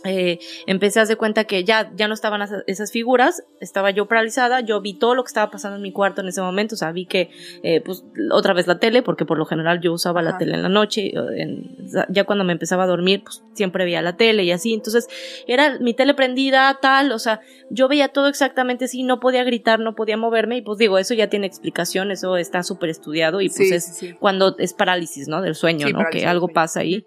[0.04, 4.60] Eh, empecé a hacer cuenta que ya, ya no estaban esas, figuras, estaba yo paralizada,
[4.60, 6.90] yo vi todo lo que estaba pasando en mi cuarto en ese momento, o sea,
[6.92, 7.30] vi que,
[7.62, 10.62] eh, pues, otra vez la tele, porque por lo general yo usaba la tele en
[10.62, 11.76] la noche, o en-
[12.08, 15.08] ya cuando me empezaba a dormir, pues, siempre veía la tele y así, entonces,
[15.46, 19.78] era mi tele prendida, tal, o sea, yo veía todo exactamente así, no podía gritar,
[19.80, 23.48] no podía moverme, y pues digo, eso ya tiene explicación, eso está súper estudiado, y
[23.48, 25.40] pues Sí, es sí, cuando es parálisis, ¿no?
[25.42, 26.00] Del sueño, Sí, ¿no?
[26.10, 27.06] Que algo pasa ahí.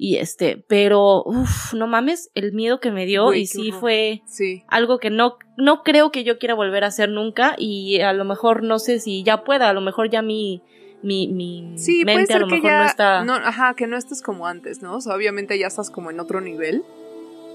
[0.00, 3.80] Y este, pero, uff, no mames, el miedo que me dio y sí horror.
[3.80, 4.62] fue Sí.
[4.68, 8.24] algo que no, no creo que yo quiera volver a hacer nunca y a lo
[8.24, 10.62] mejor no sé si ya pueda, a lo mejor ya mi,
[11.02, 13.24] mi, mi Sí, puede mente ser a lo que mejor ya no está...
[13.24, 14.94] no, ajá, que no estés como antes, ¿no?
[14.96, 16.84] O sea, obviamente ya estás como en otro nivel.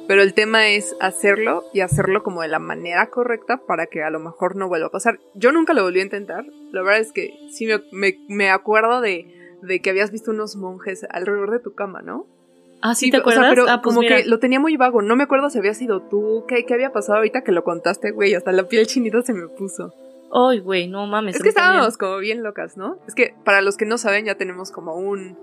[0.06, 4.10] Pero el tema es hacerlo y hacerlo como de la manera correcta para que a
[4.10, 5.22] lo mejor no vuelva a pasar.
[5.34, 6.44] Yo nunca lo volví a intentar.
[6.74, 9.34] La verdad es que sí me, me, me acuerdo de,
[9.66, 12.28] de que habías visto unos monjes alrededor de tu cama, ¿no?
[12.84, 13.50] ah, ¿sí, te o sea, acuerdas?
[13.50, 14.18] pero ah, pues como mira.
[14.18, 15.02] que lo tenía muy vago.
[15.02, 16.46] No me acuerdo si había sido tú.
[16.48, 18.36] ¿Qué, qué había pasado ahorita que lo contaste, güey?
[18.36, 19.94] Hasta la piel chinita se me puso.
[20.32, 21.36] Ay, güey, no mames.
[21.36, 22.98] Es que estábamos como bien locas, ¿no?
[23.08, 25.38] Es que para los que no saben ya tenemos como un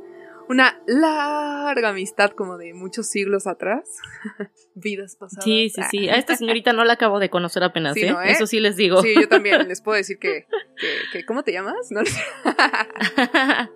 [0.50, 3.98] una larga amistad como de muchos siglos atrás.
[4.74, 5.44] Vidas pasadas.
[5.44, 6.08] Sí, sí, sí.
[6.08, 8.10] A esta señorita no la acabo de conocer apenas, Sí, ¿eh?
[8.12, 8.32] ¿no, eh?
[8.32, 9.00] Eso sí les digo.
[9.02, 10.46] Sí, yo también les puedo decir que,
[10.78, 11.90] que, que- ¿cómo te llamas?
[11.90, 12.00] No,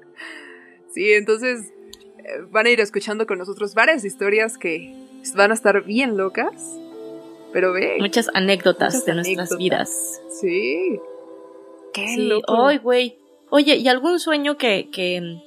[0.92, 1.72] sí, entonces
[2.18, 4.94] eh, van a ir escuchando con nosotros varias historias que
[5.37, 6.52] van a estar bien locas.
[7.52, 10.20] Pero ve, Muchas anécdotas Muchas de nuestras vidas.
[10.40, 10.98] sí.
[11.92, 12.66] Qué Sí, loco.
[12.66, 13.18] ay, güey.
[13.50, 15.38] Oye, ¿y algún sueño que, que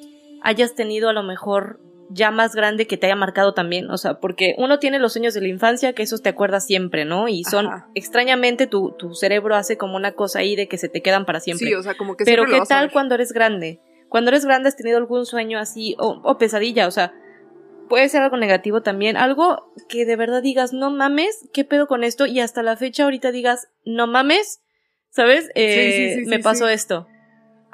[0.47, 3.91] hayas tenido a lo mejor ya más grande que te haya marcado también?
[3.91, 7.03] O sea, porque uno tiene los sueños de la infancia que esos te acuerdas siempre,
[7.03, 7.27] ¿no?
[7.27, 7.89] Y son, Ajá.
[7.95, 11.41] extrañamente, tu, tu cerebro hace como una cosa ahí de que se te quedan para
[11.41, 11.67] siempre.
[11.67, 13.81] Sí, o sea, como que Pero ¿qué tal cuando eres grande?
[14.07, 17.13] Cuando eres grande has tenido algún sueño así o, o pesadilla, o sea,
[17.89, 22.05] puede ser algo negativo también, algo que de verdad digas, no mames, ¿qué pedo con
[22.05, 22.25] esto?
[22.25, 24.61] Y hasta la fecha ahorita digas, no mames,
[25.09, 25.49] ¿sabes?
[25.55, 26.73] Eh, sí, sí, me sí, pasó sí.
[26.73, 27.05] esto.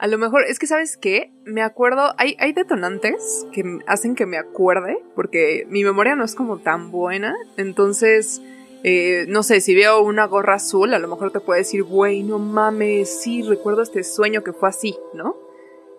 [0.03, 4.25] A lo mejor, es que sabes qué, me acuerdo, hay, hay detonantes que hacen que
[4.25, 8.41] me acuerde, porque mi memoria no es como tan buena, entonces,
[8.83, 12.21] eh, no sé, si veo una gorra azul, a lo mejor te puedo decir, güey,
[12.21, 15.37] no mames, sí, recuerdo este sueño que fue así, ¿no?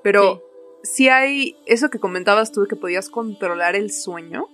[0.02, 0.42] Pero
[0.82, 4.48] si hay eso que comentabas tú que podías controlar el sueño.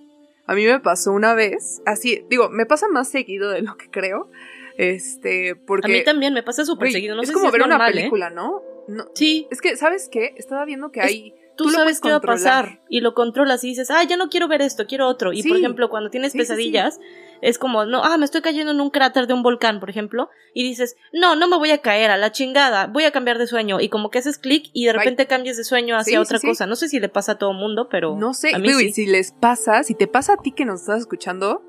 [0.45, 3.89] A mí me pasó una vez, así, digo, me pasa más seguido de lo que
[3.89, 4.29] creo,
[4.77, 5.91] este, porque...
[5.91, 7.77] A mí también me pasa súper seguido, no es sé como si es ver normal,
[7.81, 7.93] una ¿eh?
[7.93, 8.61] película, ¿no?
[8.87, 10.33] No, Sí, es que, ¿sabes qué?
[10.37, 11.33] Estaba viendo que Es- hay.
[11.55, 14.29] tú, lo sabes qué va a pasar y lo controlas y dices, ah, ya no
[14.29, 15.31] quiero ver esto, quiero otro.
[15.33, 16.49] Y por ejemplo, cuando tienes Sí, sí, sí.
[16.49, 16.99] pesadillas,
[17.41, 20.29] es como, no, ah, me estoy cayendo en un cráter de un volcán, por ejemplo,
[20.53, 23.45] y dices, no, no me voy a caer a la chingada, voy a cambiar de
[23.47, 23.79] sueño.
[23.79, 24.99] Y como que haces clic y de Bye.
[24.99, 26.65] repente cambias de sueño hacia otra cosa.
[26.65, 29.31] No sé si le pasa a todo mundo, pero No sé, a mí si les
[29.31, 31.61] pasa, si te pasa a ti que nos estás escuchando,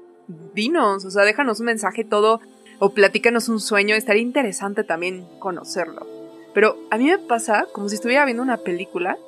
[0.55, 2.41] dinos, o sea, déjanos un mensaje todo,
[2.85, 6.05] o platícanos un sueño, estaría interesante también conocerlo.
[6.53, 9.19] Pero a mí me pasa como si estuviera viendo una película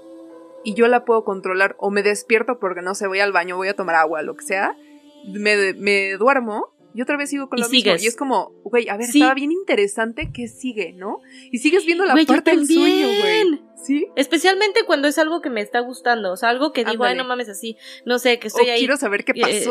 [0.65, 3.69] y yo la puedo controlar, o me despierto porque no sé, voy al baño, voy
[3.69, 4.75] a tomar agua, lo que sea,
[5.27, 6.75] me, me duermo.
[6.97, 7.85] Y otra vez sigo con Y lo mismo.
[7.85, 8.03] sigues.
[8.05, 9.19] Y es como, güey, a ver, Sí.
[9.19, 11.21] estaba bien interesante que sigue, ¿no?
[11.53, 13.61] Y sigues viendo la parte del sueño, güey.
[13.85, 14.07] ¿Sí?
[14.17, 17.17] Especialmente cuando es algo que me está gustando, o sea, algo que digo, ay, Ándale.
[17.23, 18.79] no mames así, no sé, que O estoy ahí.
[18.81, 19.65] quiero saber qué eh,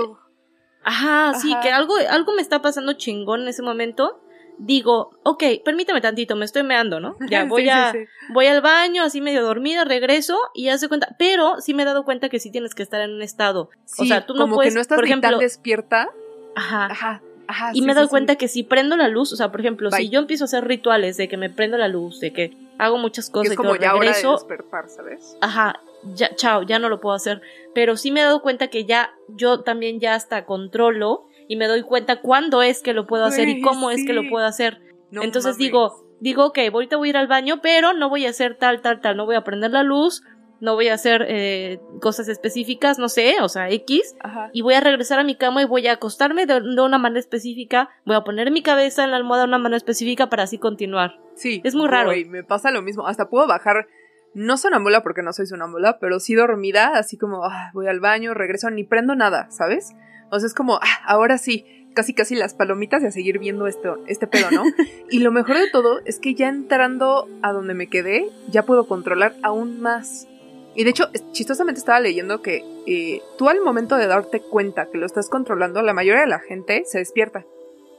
[0.83, 4.19] Ajá, sí, que algo, algo me está pasando chingón en ese momento.
[4.59, 7.15] Digo, ok, permítame tantito, me estoy meando, ¿no?
[7.29, 7.99] Ya voy Sí, a, sí.
[8.29, 11.15] voy al baño, así medio dormida, regreso y ya se cuenta.
[11.17, 13.69] Pero sí me he dado cuenta que sí tienes que estar en un estado.
[13.85, 16.09] Sí, sea, tú no como puedes, que no estás por ejemplo- tan despierta.
[16.55, 16.85] Ajá.
[16.85, 17.71] Ajá, ajá.
[17.73, 18.11] Y sí, me he dado sí.
[18.11, 20.65] cuenta que si prendo la luz, o sea, por ejemplo, si yo empiezo a hacer
[20.65, 23.57] rituales de que me prendo la luz, de que hago muchas Que cosas es y
[23.57, 25.35] como que ya hora de regreso, despertar, ¿sabes?
[25.41, 25.79] ajá,
[26.15, 27.41] ya, chao, ya no lo puedo hacer.
[27.73, 31.67] Pero sí me he dado cuenta que ya, yo también ya hasta controlo y me
[31.67, 34.81] doy cuenta cuándo es que lo puedo hacer y cómo es que lo puedo hacer.
[35.11, 35.57] No Entonces mames.
[35.59, 38.81] digo, digo, ok, ahorita voy a ir al baño, pero no voy a hacer tal,
[38.81, 40.23] tal, tal, no voy a prender la luz,
[40.59, 44.49] no voy a hacer eh, cosas específicas, no sé, o sea, X, Ajá.
[44.53, 47.19] y voy a regresar a mi cama y voy a acostarme de, de una manera
[47.19, 50.57] específica, voy a poner mi cabeza en la almohada de una manera específica para así
[50.57, 51.19] continuar.
[51.35, 51.61] Sí.
[51.65, 52.11] Es muy raro.
[52.29, 53.05] me pasa lo mismo.
[53.07, 53.87] Hasta puedo bajar,
[54.33, 58.33] no sonámbula porque no soy sonámbula, pero sí dormida, así como, ah, voy al baño,
[58.33, 59.91] regreso, ni prendo nada, ¿sabes?
[60.31, 63.67] O sea, es como, ah, ahora sí, casi casi las palomitas y a seguir viendo
[63.67, 64.63] esto, este pedo, ¿no?
[65.09, 68.87] y lo mejor de todo es que ya entrando a donde me quedé, ya puedo
[68.87, 70.27] controlar aún más.
[70.75, 74.97] Y de hecho, chistosamente estaba leyendo que eh, tú al momento de darte cuenta que
[74.97, 77.45] lo estás controlando, la mayoría de la gente se despierta.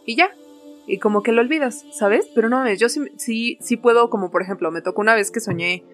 [0.04, 0.34] Y ya.
[0.86, 2.28] Y como que lo olvidas, ¿sabes?
[2.34, 5.40] Pero no yo sí, sí, sí puedo, como por ejemplo, me tocó una vez que
[5.40, 5.84] soñé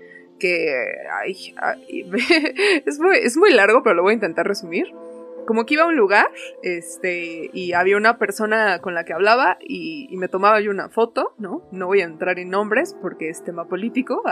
[0.41, 0.85] que...
[1.23, 2.11] Ay, ay,
[2.87, 4.89] es, muy, es muy largo, pero lo voy a intentar resumir.
[5.47, 6.31] Como que iba a un lugar,
[6.63, 10.89] este, y había una persona con la que hablaba y, y me tomaba yo una
[10.89, 11.67] foto, ¿no?
[11.73, 14.23] No voy a entrar en nombres porque es tema político.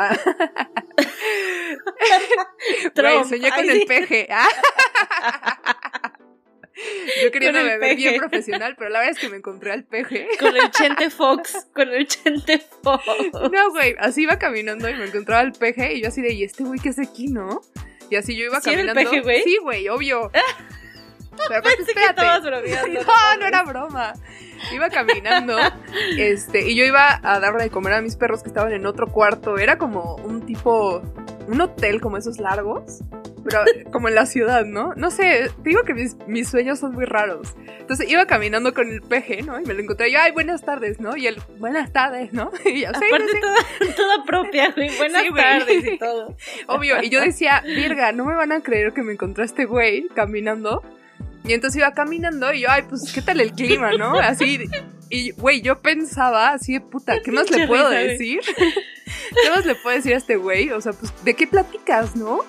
[2.94, 4.28] Trump, soñé con el peje.
[7.22, 8.18] Yo el beber bien peje.
[8.18, 10.28] profesional, pero la verdad es que me encontré al peje.
[10.40, 13.04] Con el Chente Fox, con el Chente Fox.
[13.32, 16.44] No, güey, así iba caminando y me encontraba al peje y yo así de, ¿y
[16.44, 17.60] este güey qué hace aquí, no?
[18.10, 19.10] Y así yo iba ¿Sí era el caminando.
[19.10, 19.42] peje, güey?
[19.42, 20.30] Sí, güey, obvio.
[21.48, 22.48] Pero aparte, Pensé espérate.
[22.48, 23.00] bromeando.
[23.06, 24.12] No, no era broma.
[24.72, 25.56] Iba caminando,
[26.18, 29.06] este, y yo iba a darle de comer a mis perros que estaban en otro
[29.06, 29.56] cuarto.
[29.56, 31.00] Era como un tipo,
[31.46, 32.98] un hotel como esos largos,
[33.48, 34.92] pero como en la ciudad, ¿no?
[34.96, 37.54] No sé, te digo que mis, mis sueños son muy raros.
[37.78, 39.58] Entonces iba caminando con el peje, ¿no?
[39.60, 41.16] Y me lo encontré yo, ay, buenas tardes, ¿no?
[41.16, 42.50] Y él, buenas tardes, ¿no?
[42.64, 43.40] Y yo, sí, Aparte sí".
[43.40, 44.96] toda, toda propia, güey.
[44.96, 45.42] Buenas Sí, güey.
[45.42, 46.36] tardes y todo.
[46.68, 49.64] Obvio, y yo decía, virga, no me van a creer que me encontré a este
[49.64, 50.82] güey caminando.
[51.44, 54.18] Y entonces iba caminando y yo, ay, pues, ¿qué tal el clima, no?
[54.18, 54.58] Así,
[55.08, 58.08] y, güey, yo pensaba así de puta, ¿qué más le puedo güey.
[58.08, 58.40] decir?
[59.42, 60.70] ¿Qué más le puedo decir a este güey?
[60.72, 62.40] O sea, pues, ¿de qué platicas, no?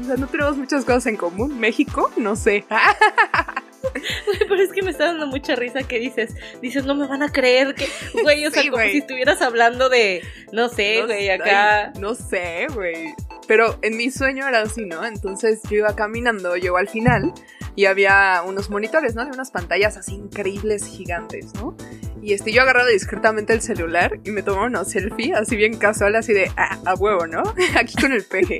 [0.00, 1.58] O sea, no tenemos muchas cosas en común.
[1.58, 2.10] ¿México?
[2.16, 2.64] No sé.
[4.48, 7.30] Pero es que me está dando mucha risa que dices, dices, no me van a
[7.30, 7.86] creer que,
[8.22, 10.22] güey, o sea, Sí, como si estuvieras hablando de,
[10.52, 11.86] no sé, güey, acá.
[11.94, 13.14] ay, no sé, güey.
[13.46, 15.04] Pero en mi sueño era así, ¿no?
[15.04, 17.32] Entonces yo iba caminando, llego al final
[17.76, 19.24] y había unos monitores, ¿no?
[19.24, 21.76] De unas pantallas así increíbles, gigantes, ¿no?
[22.20, 26.16] Y este, yo agarraba discretamente el celular y me tomaba una selfie, así bien casual,
[26.16, 27.42] así de, ah, a huevo, ¿no?
[27.78, 28.58] Aquí con el peje.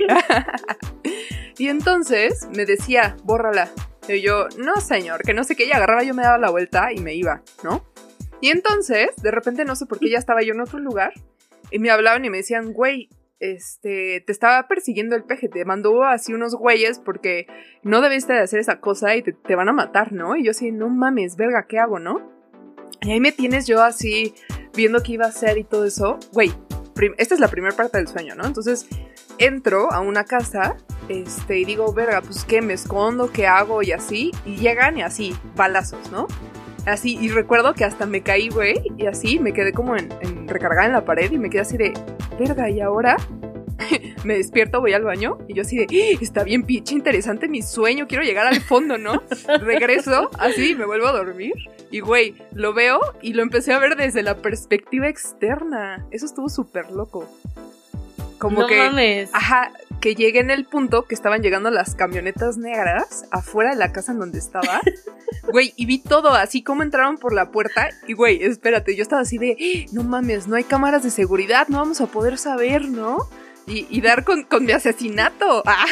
[1.57, 3.69] y entonces me decía, bórrala.
[4.07, 5.65] Y yo, no, señor, que no sé qué.
[5.65, 7.85] Y agarraba, yo me daba la vuelta y me iba, ¿no?
[8.41, 11.13] Y entonces, de repente, no sé por qué ya estaba yo en otro lugar
[11.71, 13.09] y me hablaban y me decían, güey,
[13.39, 17.47] este, te estaba persiguiendo el peje, te mandó así unos güeyes porque
[17.83, 20.35] no debiste de hacer esa cosa y te, te van a matar, ¿no?
[20.35, 22.31] Y yo así, no mames, verga, ¿qué hago, no?
[23.01, 24.33] Y ahí me tienes yo así,
[24.75, 26.19] viendo qué iba a hacer y todo eso.
[26.33, 26.51] Güey,
[27.17, 28.45] esta es la primera parte del sueño, ¿no?
[28.45, 28.87] Entonces,
[29.37, 30.75] entro a una casa,
[31.07, 32.61] este, y digo, verga, pues, ¿qué?
[32.61, 33.31] ¿Me escondo?
[33.31, 33.81] ¿Qué hago?
[33.83, 36.27] Y así, y llegan y así, balazos, ¿no?
[36.89, 40.47] Así, y recuerdo que hasta me caí, güey, y así me quedé como en, en
[40.47, 41.93] recargada en la pared y me quedé así de,
[42.39, 43.15] verga, ¿y ahora?
[44.23, 46.17] me despierto, voy al baño y yo así de, "¡Ah!
[46.21, 49.21] está bien pinche interesante mi sueño, quiero llegar al fondo, ¿no?
[49.61, 51.53] Regreso, así, me vuelvo a dormir
[51.91, 56.05] y, güey, lo veo y lo empecé a ver desde la perspectiva externa.
[56.11, 57.27] Eso estuvo súper loco.
[58.37, 58.77] Como no que...
[58.77, 59.29] mames.
[59.33, 63.91] Ajá, que llegué en el punto que estaban llegando las camionetas negras afuera de la
[63.91, 64.81] casa en donde estaba.
[65.51, 67.89] Güey, y vi todo, así como entraron por la puerta.
[68.07, 71.67] Y güey, espérate, yo estaba así de, "Ah, no mames, no hay cámaras de seguridad,
[71.69, 73.17] no vamos a poder saber, ¿no?
[73.65, 75.63] Y, y dar con, con mi asesinato.
[75.71, 75.85] Ah.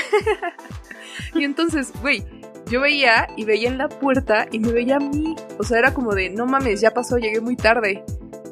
[1.33, 2.23] y entonces, güey,
[2.69, 5.35] yo veía y veía en la puerta y me veía a mí.
[5.57, 8.03] O sea, era como de, no mames, ya pasó, llegué muy tarde.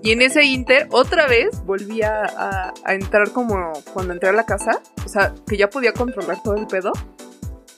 [0.06, 4.80] Y en ese inter, otra vez volví a, entrar como cuando entré a la casa.
[5.04, 6.92] O sea, que ya podía controlar todo el pedo.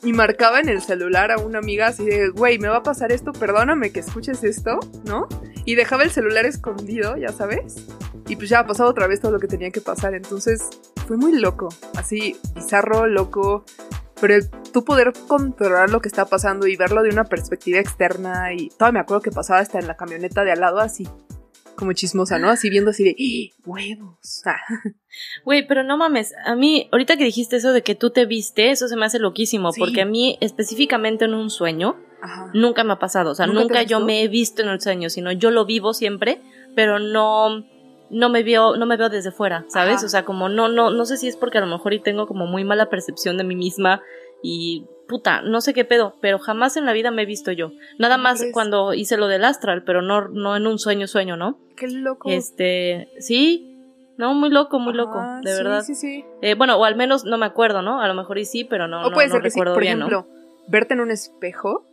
[0.04, 3.14] Y marcaba en el celular a una amiga así de, güey, me va a pasar
[3.14, 5.30] esto, perdóname que escuches esto, ¿no?
[5.64, 7.88] Y dejaba el celular escondido, ya sabes.
[8.28, 10.14] Y pues ya pasaba otra vez todo lo que tenía que pasar.
[10.14, 10.68] Entonces
[11.08, 11.70] fue muy loco.
[11.96, 13.64] Así, bizarro, loco.
[14.20, 18.52] Pero el tú poder controlar lo que está pasando y verlo de una perspectiva externa.
[18.52, 21.08] Y todavía me acuerdo que pasaba hasta en la camioneta de al lado así.
[21.78, 22.50] Como chismosa, ¿no?
[22.50, 23.62] Así viendo así de ¡Ah!
[23.66, 24.42] huevos.
[24.46, 24.58] Ah.
[25.46, 28.72] Güey, pero no mames, a mí, ahorita que dijiste eso de que tú te viste,
[28.72, 29.80] eso se me hace loquísimo, Sí.
[29.80, 32.50] porque a mí, específicamente en un sueño, Ajá.
[32.54, 35.32] nunca me ha pasado, o sea, ¿Nunca yo me he visto en el sueño, sino
[35.32, 36.42] yo lo vivo siempre,
[36.76, 37.64] pero no,
[38.10, 39.98] no me veo, no me veo desde fuera, ¿sabes?
[39.98, 40.06] Ajá.
[40.06, 42.28] O sea, como no, no, no sé si es porque a lo mejor y tengo
[42.28, 44.02] como muy mala percepción de mí misma
[44.44, 47.72] y puta, no sé qué pedo, pero jamás en la vida me he visto yo.
[47.98, 48.54] Nada ¿Cómo más crees?
[48.54, 51.58] cuando hice lo del astral, pero no, no en un sueño, sueño, ¿no?
[51.76, 52.30] Qué loco.
[52.30, 53.74] Este, sí,
[54.18, 55.84] No, muy loco, muy Ajá, loco, de sí, verdad.
[55.84, 56.26] Sí, sí.
[56.42, 58.02] Eh, bueno, o al menos no me acuerdo, ¿no?
[58.02, 59.74] A lo mejor y sí, pero no, o no, puede no ser que sí, recuerdo
[59.76, 60.28] por bien, ejemplo,
[60.68, 61.86] verte en un espejo.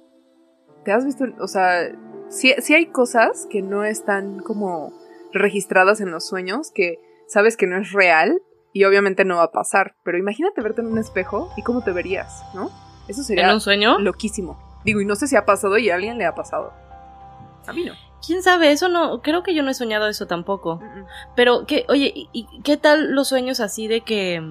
[0.85, 1.25] ¿Te has visto?
[1.39, 1.91] O sea,
[2.29, 4.93] sí, sí hay cosas que no están como
[5.35, 6.99] registradas en los sueños, que
[7.29, 8.41] sabes que no es real
[8.73, 9.95] y obviamente no va a pasar.
[10.03, 12.71] Pero imagínate verte en un espejo y cómo te verías, ¿no?
[13.09, 13.99] Eso sería ¿En un sueño?
[13.99, 14.59] loquísimo.
[14.85, 16.73] Digo, y no sé si ha pasado y a alguien le ha pasado.
[17.67, 17.95] A mí no.
[18.27, 18.71] ¿Quién sabe?
[18.73, 20.81] Eso no, creo que yo no he soñado eso tampoco.
[21.37, 24.43] Pero, ¿qué, oye, ¿y, y qué tal los sueños así de que...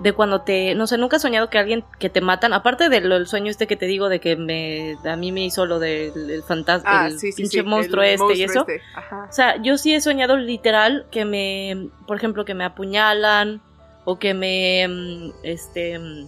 [0.00, 0.74] De cuando te...
[0.74, 3.76] No sé, nunca he soñado que alguien que te matan, aparte del sueño este que
[3.76, 4.96] te digo de que me...
[5.08, 8.02] A mí me hizo lo del el fantasma, Ah, el sí, sí, pinche sí, monstruo
[8.02, 8.60] el este y eso.
[8.60, 8.80] este.
[8.94, 9.26] Ajá.
[9.30, 13.60] O sea, yo sí he soñado literal que me, por ejemplo, que me apuñalan
[14.04, 16.26] o que me, mm, este, mm,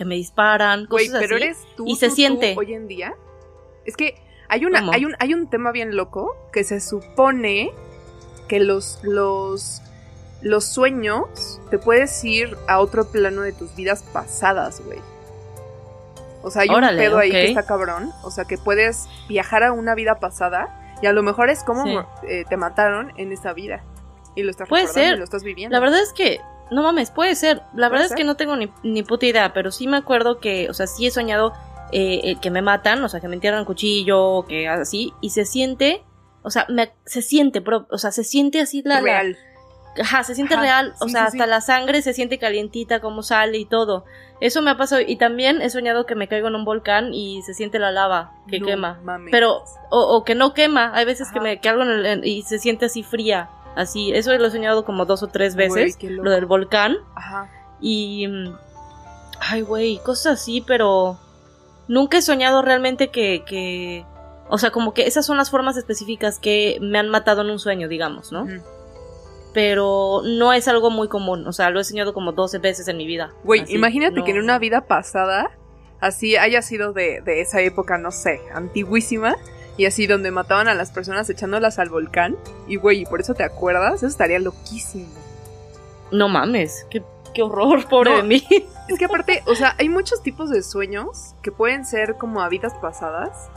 [0.00, 1.44] que me disparan, cosas pero así.
[1.44, 2.54] eres tú, y se tú, siente.
[2.56, 3.14] hoy en día.
[3.84, 4.14] Es que
[4.48, 4.92] hay una, ¿Cómo?
[4.92, 7.70] hay un, hay un tema bien loco que se supone
[8.48, 9.82] que los, los,
[10.40, 14.98] los sueños te puedes ir a otro plano de tus vidas pasadas, güey.
[16.42, 18.10] O sea, hay Órale, un pedo ahí que está cabrón.
[18.24, 21.84] O sea, que puedes viajar a una vida pasada y a lo mejor es como
[21.84, 21.94] Sí.
[22.26, 23.84] eh, te mataron en esa vida.
[24.34, 25.14] Y lo estás Puede ser.
[25.16, 25.74] y lo estás viviendo.
[25.74, 26.40] La verdad es que,
[26.70, 27.62] no mames, puede ser.
[27.74, 30.68] La verdad es que no tengo ni, ni puta idea, pero sí me acuerdo que,
[30.70, 31.52] o sea, sí he soñado
[31.92, 35.44] eh, eh, que me matan, o sea, que me entierran cuchillo, que así, y se
[35.44, 36.04] siente,
[36.42, 39.36] o sea, me, se siente, pro- o sea, se siente así la, la- real.
[40.00, 41.50] Ajá, se siente Ajá, real, o sea, sí, hasta sí.
[41.50, 44.04] la sangre se siente calientita, como sale y todo.
[44.40, 47.42] Eso me ha pasado y también he soñado que me caigo en un volcán y
[47.42, 49.00] se siente la lava que No quema.
[49.02, 49.32] mames.
[49.32, 52.60] Pero, o, o que no quema, hay veces que me caigo en el- y se
[52.60, 54.12] siente así fría, así.
[54.12, 56.96] Eso lo he soñado como dos o tres veces, lo del volcán.
[57.14, 57.50] Ajá.
[57.80, 58.54] Y, mm,
[59.40, 61.18] ay, güey, cosas así, pero
[61.88, 64.04] nunca he soñado realmente que, que,
[64.48, 67.58] o sea, como que esas son las formas específicas que me han matado en un
[67.58, 68.46] sueño, digamos, ¿no?
[69.52, 71.46] Pero no es algo muy común.
[71.46, 73.32] O sea, lo he soñado como 12 veces en mi vida.
[73.42, 75.50] Güey, imagínate no- que en una vida pasada,
[76.00, 79.36] así haya sido de, de esa época, no sé, antiguísima,
[79.76, 83.34] y así donde mataban a las personas echándolas al volcán, y güey, ¿y por eso
[83.34, 83.94] te acuerdas?
[83.96, 85.08] Eso estaría loquísimo.
[86.12, 87.02] No mames, qué,
[87.34, 88.16] qué horror, pobre No.
[88.18, 88.46] de mí.
[88.88, 92.48] Es que aparte, o sea, hay muchos tipos de sueños que pueden ser como a
[92.48, 93.48] vidas pasadas,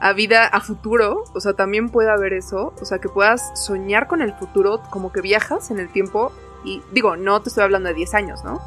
[0.00, 4.08] a vida a futuro, o sea, también puede haber eso, o sea, que puedas soñar
[4.08, 6.32] con el futuro, como que viajas en el tiempo,
[6.64, 8.60] y digo, no te estoy hablando de 10 años, ¿no?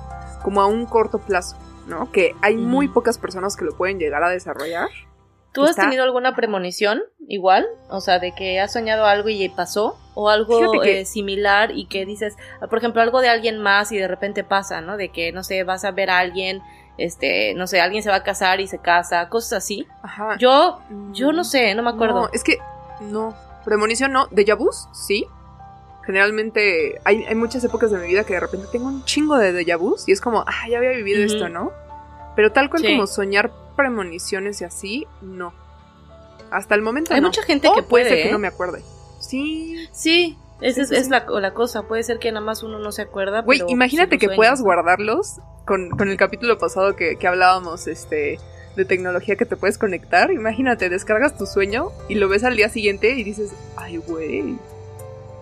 [0.44, 2.10] Como a un corto plazo, ¿no?
[2.14, 2.94] Que hay muy Ujú.
[2.96, 4.88] pocas personas que lo pueden llegar a desarrollar.
[5.56, 7.66] ¿Tú has Está- tenido alguna premonición igual?
[7.90, 9.98] O sea, de que has soñado algo y pasó.
[10.14, 13.92] O algo que- eh, similar y que dices, ah, por ejemplo, algo de alguien más
[13.92, 14.96] y de repente pasa, ¿no?
[14.98, 16.62] De que, no sé, vas a ver a alguien,
[16.98, 19.88] este, no sé, alguien se va a casar y se casa, cosas así.
[20.04, 20.38] Ajá.
[20.38, 20.80] Yo,
[21.12, 22.22] yo no Mm, sé, no me acuerdo.
[22.22, 22.60] No, es que
[23.02, 23.34] no.
[23.66, 24.28] Premonición no.
[24.30, 25.26] Déjà vus, sí.
[26.06, 29.52] Generalmente hay, hay muchas épocas de mi vida que de repente tengo un chingo de
[29.54, 31.72] déjà vus y es como, ah, ya había vivido esto, ¿no?
[32.36, 32.88] Pero tal cual Sí.
[32.94, 35.54] como soñar premoniciones y así, no.
[36.52, 37.28] Hasta el momento Hay no.
[37.28, 38.32] mucha gente O que puede ser puede, que ¿eh?
[38.32, 38.82] no me acuerde.
[39.20, 39.88] Sí.
[39.92, 41.10] Sí, esa es, es.
[41.10, 41.84] La, la cosa.
[41.84, 43.42] Puede ser que nada más uno no se acuerda.
[43.42, 48.40] Güey, imagínate que puedas guardarlos con, con el capítulo pasado que, que hablábamos, este
[48.76, 50.32] de tecnología que te puedes conectar.
[50.32, 54.58] Imagínate, descargas tu sueño y lo ves al día siguiente y dices, ay, güey.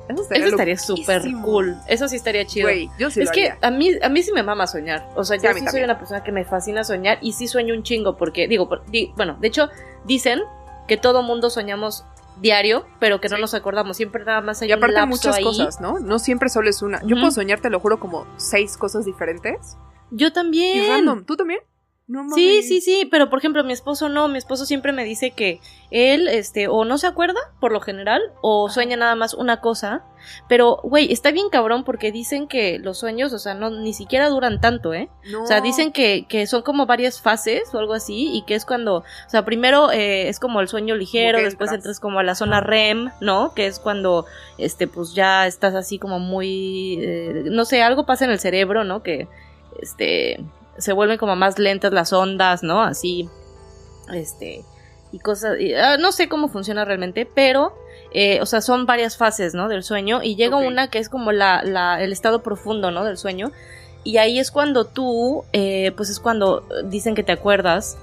[0.10, 1.78] Eso estaría, Eso estaría súper cool.
[1.88, 2.68] Eso sí estaría chido.
[2.68, 3.58] Güey, yo sí es lo que haría.
[3.62, 5.08] a mí, a mí sí me mama soñar.
[5.16, 5.86] O sea, Sí, yo sí soy también.
[5.86, 9.14] una persona que me fascina soñar y sí sueño un chingo porque, digo, por- di-
[9.16, 9.70] bueno, de hecho,
[10.06, 10.42] dicen
[10.88, 12.06] que todo mundo soñamos
[12.42, 13.42] diario, pero que no Sí.
[13.42, 13.96] nos acordamos.
[13.96, 15.44] Siempre nada más hay Y aparte un lapso muchas ahí.
[15.44, 16.00] cosas, ¿no?
[16.00, 17.02] No siempre solo es una.
[17.04, 19.78] Yo puedo soñar, te lo juro, como seis cosas diferentes.
[20.12, 20.84] Yo también.
[20.84, 21.24] Y random.
[21.26, 21.60] ¿Tú también?
[22.14, 22.68] No Sí, mames.
[22.68, 25.60] sí, sí, pero por ejemplo, mi esposo no, mi esposo siempre me dice que
[25.90, 30.04] él, este, o no se acuerda, por lo general, o sueña nada más una cosa,
[30.48, 34.30] pero, güey, está bien cabrón porque dicen que los sueños, o sea, no, ni siquiera
[34.30, 35.10] duran tanto, ¿eh?
[35.32, 35.44] No.
[35.44, 38.64] O sea, dicen que, que son como varias fases o algo así, y que es
[38.64, 41.74] cuando, o sea, primero eh, es como el sueño ligero, después entras.
[41.80, 42.62] entras como a la zona.
[42.62, 43.54] REM, ¿no?
[43.56, 44.26] Que es cuando,
[44.60, 48.84] este, pues ya estás así como muy, eh, no sé, algo pasa en el cerebro,
[48.84, 49.02] ¿no?
[49.02, 49.28] Que,
[49.82, 50.40] este,
[50.78, 52.82] se vuelven como más lentas las ondas, ¿no?
[52.82, 53.30] Así,
[54.12, 54.64] este,
[55.12, 57.74] y cosas, y, ah, no sé cómo funciona realmente, pero,
[58.14, 59.68] eh, o sea, son varias fases, ¿no?
[59.70, 63.04] Del sueño, y llega una que es como la, la, el estado profundo, ¿no?
[63.04, 63.52] Del sueño,
[64.04, 67.98] y ahí es cuando tú, eh, pues es cuando dicen que te acuerdas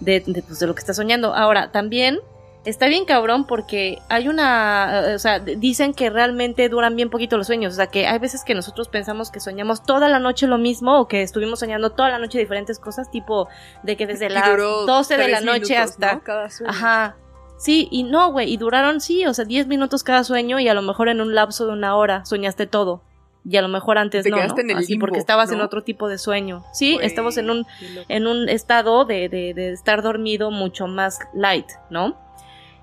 [0.00, 1.34] de, de, pues, de lo que estás soñando.
[1.34, 2.20] Ahora, también
[2.64, 7.36] está bien cabrón porque hay una, eh, o sea, dicen que realmente duran bien poquito
[7.36, 7.72] los sueños.
[7.72, 11.00] O sea, que hay veces que nosotros pensamos que soñamos toda la noche lo mismo
[11.00, 13.48] o que estuvimos soñando toda la noche diferentes cosas, tipo
[13.82, 16.14] de que desde las duró 12 de la noche minutos, hasta...
[16.14, 16.22] ¿no?
[16.22, 16.70] Cada sueño.
[16.70, 17.16] Ajá.
[17.58, 20.74] Sí, y no, güey, y duraron, sí, o sea, 10 minutos cada sueño y a
[20.74, 23.02] lo mejor en un lapso de una hora soñaste todo.
[23.44, 24.70] Y a lo mejor antes Te no, quedaste ¿no?
[24.70, 26.64] en el Así, limbo, porque estabas en otro tipo de sueño.
[26.72, 27.66] Sí, estamos en un,
[28.08, 32.16] en un estado de, de, de estar dormido mucho más light, ¿no?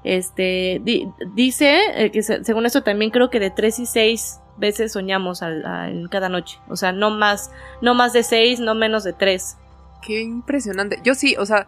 [0.03, 4.39] Este, di- dice eh, que se- según esto también creo que de 3 y 6
[4.57, 6.57] veces soñamos al- cada noche.
[6.69, 9.57] O sea, no más, no más de 6, no menos de 3.
[10.01, 10.99] Qué impresionante.
[11.03, 11.67] Yo sí, o sea,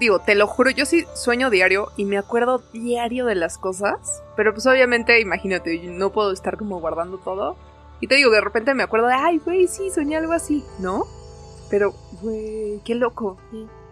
[0.00, 4.22] digo, te lo juro, yo sí sueño diario y me acuerdo diario de las cosas.
[4.36, 7.56] Pero pues obviamente, imagínate, yo no puedo estar como guardando todo.
[8.00, 11.04] Y te digo, de repente me acuerdo de, ay, güey, sí, soñé algo así, ¿no?
[11.70, 13.38] Pero, güey, qué loco.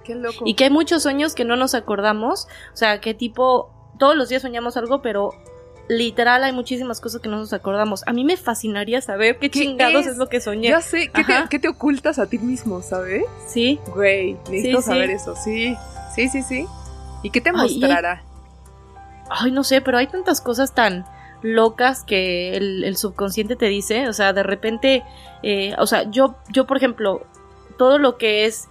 [0.04, 0.44] Qué loco.
[0.44, 2.46] Y que hay muchos sueños que no nos acordamos.
[2.72, 5.30] O sea, que tipo, todos los días soñamos algo, pero
[5.88, 8.02] literal hay muchísimas cosas que no nos acordamos.
[8.06, 10.12] A mí me fascinaría saber qué, ¿Qué chingados es?
[10.12, 10.16] es?
[10.18, 10.68] lo que soñé.
[10.68, 13.24] Ya sé, ¿qué te, qué te ocultas a ti mismo, sabes?
[13.46, 13.78] Sí.
[13.94, 14.88] Güey, necesito Sí, sí.
[14.90, 15.76] saber eso, sí.
[16.14, 16.66] Sí, sí, sí.
[17.22, 18.22] ¿Y qué te Ay, mostrará?
[19.30, 21.06] Ay, no sé, pero hay tantas cosas tan
[21.42, 24.08] locas que el, el subconsciente te dice.
[24.08, 25.02] O sea, de repente,
[25.42, 27.26] eh, o sea, yo, yo, por ejemplo,
[27.76, 28.68] todo lo que es,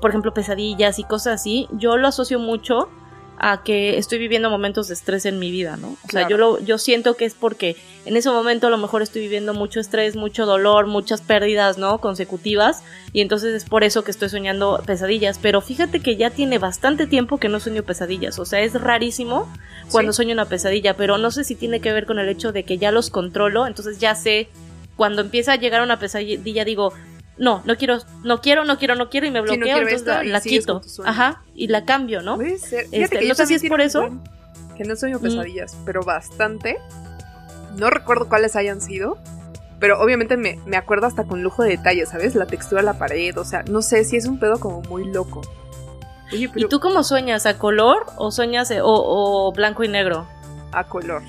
[0.00, 2.88] por ejemplo, pesadillas y cosas así, yo lo asocio mucho
[3.42, 5.96] a que estoy viviendo momentos de estrés en mi vida, ¿no?
[6.06, 7.74] O sea, yo lo, yo siento que es porque
[8.04, 12.02] en ese momento a lo mejor estoy viviendo mucho estrés, mucho dolor, muchas pérdidas, ¿no?
[12.02, 12.82] Consecutivas,
[13.14, 15.38] y entonces es por eso que estoy soñando pesadillas.
[15.40, 18.38] Pero fíjate que ya tiene bastante tiempo que no sueño pesadillas.
[18.38, 19.50] O sea, es rarísimo
[19.90, 20.16] cuando Sí.
[20.16, 22.76] sueño una pesadilla, pero no sé si tiene que ver con el hecho de que
[22.76, 24.48] ya los controlo, entonces ya sé
[24.96, 26.92] cuando empieza a llegar una pesadilla digo,
[27.38, 30.40] no, no quiero, no quiero, no quiero, no quiero y me bloqueo, quiero entonces la,
[30.40, 30.82] quito.
[31.04, 32.36] Ajá, y la cambio, ¿no?
[32.36, 32.86] Puede ser.
[32.92, 34.08] Este, no sé si es por eso.
[34.76, 35.22] Que no sueño Mm.
[35.22, 36.78] pesadillas, pero bastante.
[37.76, 39.18] No recuerdo cuáles hayan sido.
[39.78, 42.34] Pero obviamente me, me acuerdo hasta con lujo de detalle, ¿sabes?
[42.34, 45.10] La textura de la pared, o sea, no sé si es un pedo como muy
[45.10, 45.40] loco.
[46.32, 47.46] Oye, pero ¿Y tú cómo sueñas?
[47.46, 50.26] ¿A color o sueñas eh, o, o blanco y negro?
[50.72, 51.22] a color.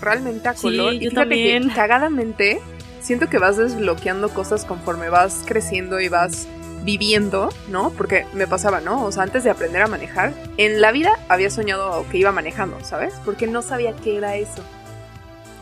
[0.00, 0.94] Realmente a Sí, color.
[0.94, 1.68] y yo también.
[1.68, 2.60] que cagadamente
[3.06, 6.48] siento que vas desbloqueando cosas conforme vas creciendo y vas
[6.82, 7.90] viviendo, ¿no?
[7.90, 9.04] Porque me pasaba, ¿no?
[9.04, 12.82] O sea, antes de aprender a manejar, en la vida había soñado que iba manejando,
[12.84, 13.14] ¿sabes?
[13.24, 14.62] Porque no sabía qué era eso.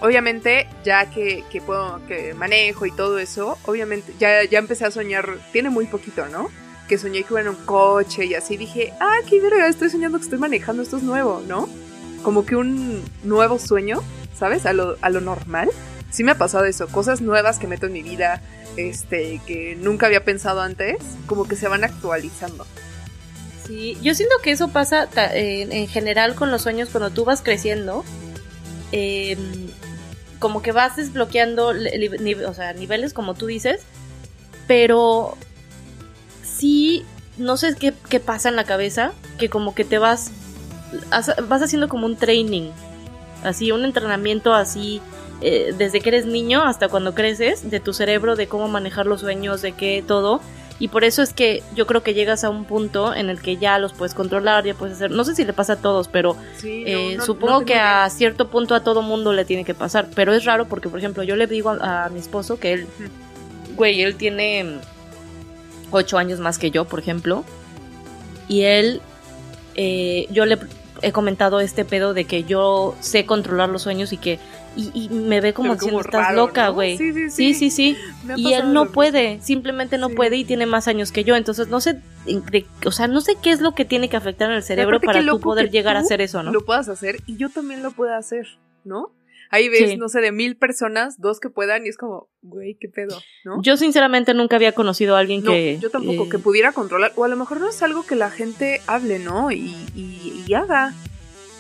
[0.01, 4.90] Obviamente, ya que, que puedo, que manejo y todo eso, obviamente, ya, ya empecé a
[4.90, 6.51] soñar, tiene muy poquito, ¿no?
[6.88, 10.18] Que soñé que iba en un coche y así dije, ah, qué verga, estoy soñando
[10.18, 11.68] que estoy manejando, esto es nuevo, ¿no?
[12.22, 14.03] Como que un nuevo sueño,
[14.34, 14.64] ¿sabes?
[14.64, 15.70] A lo, a lo normal.
[16.14, 18.40] Sí me ha pasado eso, cosas nuevas que meto en mi vida,
[18.76, 22.64] este, que nunca había pensado antes, como que se van actualizando.
[23.66, 27.42] Sí, yo siento que eso pasa en, en general con los sueños cuando tú vas
[27.42, 28.04] creciendo.
[28.92, 29.36] eh,
[30.38, 33.80] como que vas desbloqueando o sea, niveles, como tú dices,
[34.66, 35.38] pero
[36.42, 37.02] sí,
[37.38, 40.32] no sé qué, qué pasa en la cabeza, que como que te vas,
[41.48, 42.72] vas haciendo como un training,
[43.42, 45.00] así, un entrenamiento así,
[45.41, 49.20] eh, desde que eres niño hasta cuando creces, de tu cerebro, de cómo manejar los
[49.20, 50.41] sueños, de qué todo.
[50.80, 53.57] Y por eso es que yo creo que llegas a un punto en el que
[53.59, 56.37] ya los puedes controlar, ya puedes hacer, no sé si le pasa a todos, pero
[56.57, 59.74] Sí, eh, no- no supongo que a cierto punto a todo mundo le tiene que
[59.74, 62.72] pasar, pero es raro porque, por ejemplo, yo le digo a, a mi esposo que
[62.72, 62.87] él,
[63.76, 64.78] güey, él tiene
[65.93, 67.45] ocho años más que yo, por ejemplo,
[68.49, 69.01] y él,
[69.76, 70.59] eh, yo le
[71.03, 74.39] he comentado este pedo de que yo sé controlar los sueños y que,
[74.77, 76.75] y, y me ve como diciendo, estás raro, loca, ¿no?
[76.75, 76.97] güey.
[76.99, 77.70] Sí, sí, Sí, sí.
[77.70, 77.97] sí, sí.
[78.25, 81.37] Me ha Y él no puede, simplemente no puede y tiene más años que yo.
[81.37, 82.01] Entonces no sé,
[82.87, 85.25] o sea, no sé qué es lo que tiene que afectar en el cerebro para
[85.25, 86.53] tú poder llegar a hacer eso, ¿no?
[86.53, 88.47] Lo puedas hacer y yo también lo puedo hacer,
[88.85, 89.12] ¿no?
[89.51, 89.97] Ahí ves, Sí.
[89.97, 93.62] no sé, de mil personas, dos que puedan y es como, güey, qué pedo, ¿no?
[93.62, 95.79] Yo sinceramente nunca había conocido a alguien No, que...
[95.81, 98.31] yo tampoco, eh, que pudiera controlar, o a lo mejor no es algo que la
[98.31, 99.53] gente hable, ¿no?
[99.53, 100.93] Y, y, y haga.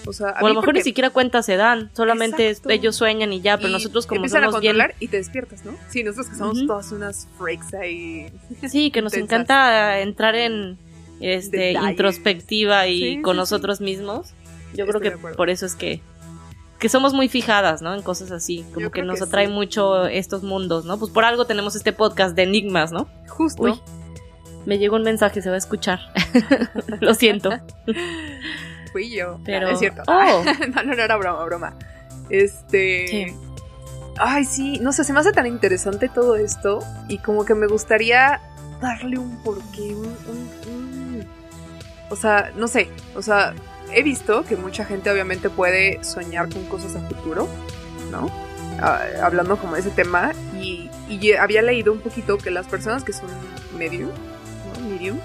[0.06, 2.70] O sea, o a lo mejor ni siquiera cuentas se dan, solamente Exacto.
[2.70, 4.74] ellos sueñan y ya, pero y nosotros como empiezan a somos bien...
[4.74, 5.74] controlar y te despiertas, ¿no?
[5.88, 8.30] Sí, nosotros que somos todas unas freaks ahí.
[8.68, 10.78] Sí, que nos encanta entrar en
[11.20, 11.90] este Detalles.
[11.90, 14.34] introspectiva y Sí, con sí, nosotros mismos.
[14.74, 16.00] Yo Estoy creo que por eso es que
[16.78, 17.94] que somos muy fijadas, ¿no?
[17.94, 20.98] En cosas así, como que nos que atrae mucho estos mundos, ¿no?
[20.98, 23.08] Pues por algo tenemos este podcast de enigmas, ¿no?
[23.28, 23.62] Justo.
[23.62, 23.80] Uy,
[24.66, 26.00] me llegó un mensaje, se va a escuchar.
[27.00, 27.50] Lo siento.
[28.94, 29.40] Fui yo.
[29.44, 30.02] Pero- No, es cierto.
[30.06, 30.44] Oh.
[30.74, 31.74] no, no, no era broma, broma.
[32.30, 33.08] Este.
[33.08, 33.26] Sí.
[34.18, 36.78] Ay, sí, no sé, se me hace tan interesante todo esto
[37.08, 38.40] y como que me gustaría
[38.80, 41.26] darle un porqué, un, un- un-
[42.10, 43.52] O sea, no sé, o sea,
[43.92, 47.48] he visto que mucha gente obviamente puede soñar con cosas a futuro,
[48.12, 48.30] ¿no?
[48.80, 53.02] Ah, hablando como de ese tema y, y había leído un poquito que las personas
[53.02, 53.28] que son
[53.76, 54.10] medium,
[54.80, 54.88] ¿no?
[54.88, 55.22] Mediums,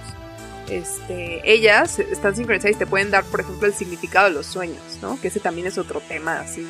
[0.70, 4.82] este, ellas están sincronizadas y te pueden dar, por ejemplo, el significado de los sueños,
[5.02, 5.20] ¿no?
[5.20, 6.68] Que ese también es otro tema así.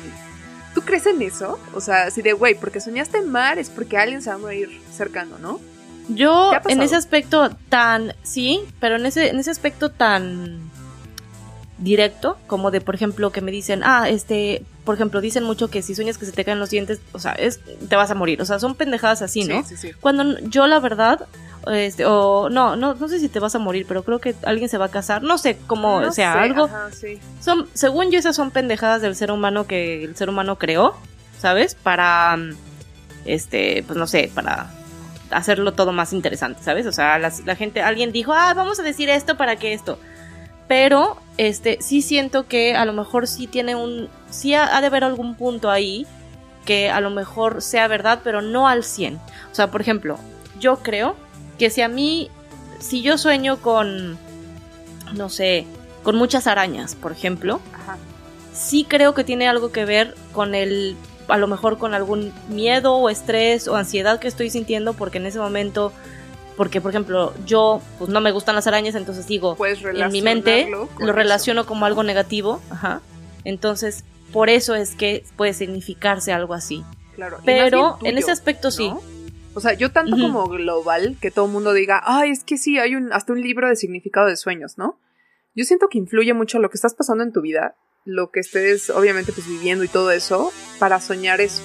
[0.74, 1.58] ¿Tú crees en eso?
[1.74, 4.38] O sea, así de, güey, porque soñaste en mar es porque alguien se va a
[4.38, 5.60] morir cercano, ¿no?
[6.08, 10.70] Yo, en ese aspecto tan, sí, pero en ese, en ese aspecto tan
[11.78, 15.82] directo, como de, por ejemplo, que me dicen, ah, este, por ejemplo, dicen mucho que
[15.82, 18.40] si sueñas que se te caen los dientes, o sea, es, te vas a morir,
[18.42, 19.62] o sea, son pendejadas así, ¿no?
[19.62, 19.92] Sí, sí, sí.
[20.00, 21.26] Cuando yo la verdad,
[21.66, 24.68] este, o no, no, no sé si te vas a morir, pero creo que alguien
[24.68, 27.18] se va a casar, no sé cómo, No o sea, sé, algo, ajá, sí.
[27.40, 30.96] son, según yo esas son pendejadas del ser humano que el ser humano creó,
[31.38, 31.74] ¿sabes?
[31.74, 32.38] Para,
[33.24, 34.70] este, pues no sé, para
[35.30, 36.86] hacerlo todo más interesante, ¿sabes?
[36.86, 39.98] O sea, la gente, alguien dijo, ah, vamos a decir esto para que esto.
[40.66, 44.86] Pero, este, sí siento que a lo mejor sí tiene un, sí ha, ha de
[44.86, 46.06] haber algún punto ahí
[46.64, 49.16] que a lo mejor sea verdad, pero no al 100.
[49.16, 49.20] O
[49.54, 50.18] sea, por ejemplo,
[50.60, 51.16] yo creo
[51.60, 52.30] que si a mí,
[52.78, 54.18] si yo sueño con,
[55.12, 55.66] no sé,
[56.02, 57.98] con muchas arañas, por ejemplo, Ajá.
[58.54, 60.96] sí creo que tiene algo que ver con el,
[61.28, 65.26] a lo mejor con algún miedo o estrés o ansiedad que estoy sintiendo porque en
[65.26, 65.92] ese momento,
[66.56, 70.66] porque por ejemplo yo pues no me gustan las arañas, entonces digo, en mi mente
[70.70, 71.12] lo eso.
[71.12, 73.02] relaciono como algo negativo, ajá.
[73.44, 76.84] Entonces, por eso es que puede significarse algo así.
[77.16, 77.36] Claro.
[77.44, 78.90] Pero en ese aspecto sí.
[79.54, 82.78] O sea, yo tanto como global, que todo el mundo diga, ay, es que sí,
[82.78, 85.00] hay un, hasta un libro de significado de sueños, ¿no?
[85.54, 87.74] Yo siento que influye mucho lo que estás pasando en tu vida,
[88.04, 91.62] lo que estés obviamente pues viviendo y todo eso, para soñar eso.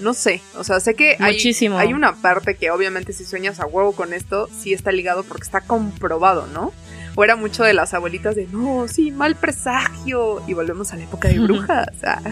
[0.00, 1.76] No sé, o sea, sé que hay, Muchísimo.
[1.76, 5.42] hay una parte que obviamente si sueñas a huevo con esto, sí está ligado porque
[5.42, 6.72] está comprobado, ¿no?
[7.14, 10.42] O era mucho de las abuelitas de, no, sí, mal presagio.
[10.46, 11.88] Y volvemos a la época de brujas.
[12.04, 12.22] ah.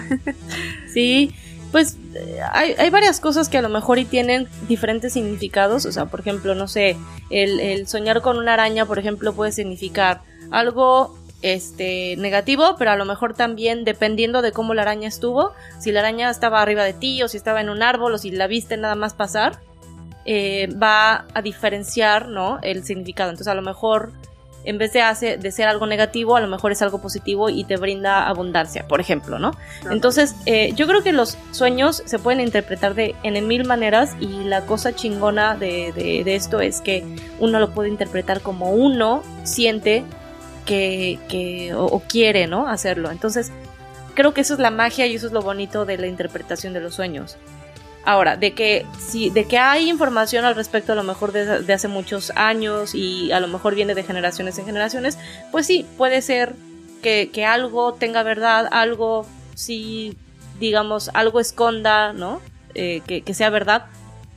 [0.90, 1.34] Sí,
[1.72, 5.86] pues eh, hay, hay varias cosas que a lo mejor y tienen diferentes significados.
[5.86, 6.96] O sea, por ejemplo, no sé,
[7.30, 13.06] el, soñar con una araña, por ejemplo, puede significar algo este negativo, pero a lo
[13.06, 17.22] mejor también dependiendo de cómo la araña estuvo, si la araña estaba arriba de ti
[17.22, 19.58] o si estaba en un árbol o si la viste nada más pasar,
[20.26, 22.58] eh, va a diferenciar, ¿no?
[22.62, 23.30] El significado.
[23.30, 24.12] Entonces a lo mejor
[24.64, 27.64] en vez de, hace, de ser algo negativo, a lo mejor es algo positivo y
[27.64, 29.52] te brinda abundancia, por ejemplo, ¿no?
[29.90, 34.44] Entonces, eh, yo creo que los sueños se pueden interpretar de en mil maneras y
[34.44, 37.04] la cosa chingona de, de- de esto es que
[37.38, 40.04] uno lo puede interpretar como uno siente
[40.66, 42.68] que, que o, o quiere, ¿no?
[42.68, 43.10] Hacerlo.
[43.10, 43.50] Entonces,
[44.14, 46.80] creo que eso es la magia y eso es lo bonito de la interpretación de
[46.80, 47.36] los sueños.
[48.04, 51.72] Ahora, de que si, de que hay información al respecto a lo mejor de, de
[51.72, 55.18] hace muchos años y a lo mejor viene de generaciones en generaciones,
[55.52, 56.54] pues sí, puede ser
[57.02, 60.16] que, que algo tenga verdad, algo sí,
[60.58, 62.40] digamos, algo esconda, ¿no?
[62.74, 63.86] Eh, que, que sea verdad.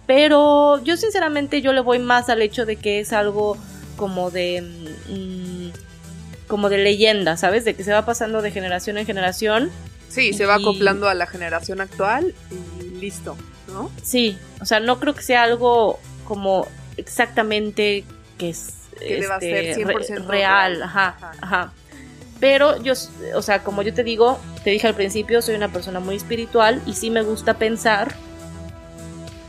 [0.08, 3.58] Pero yo sinceramente yo le voy más al hecho de que es algo
[3.96, 4.62] como de...
[5.10, 7.64] mm, como de leyenda, ¿sabes?
[7.64, 9.72] De que se va pasando de generación en generación.
[10.10, 13.38] Sí, se va Y- acoplando a la generación actual y listo,
[13.74, 13.92] ¿no?
[14.02, 16.68] Sí, o sea, no creo que sea algo como
[16.98, 18.06] exactamente
[18.38, 20.84] que es Que deba este, ser re- 100% real, real.
[20.84, 21.32] ajá, Ajá.
[21.42, 21.74] ajá.
[22.40, 22.94] Pero yo,
[23.36, 26.82] o sea, como yo te digo, te dije al principio, soy una persona muy espiritual
[26.86, 28.14] y sí me gusta pensar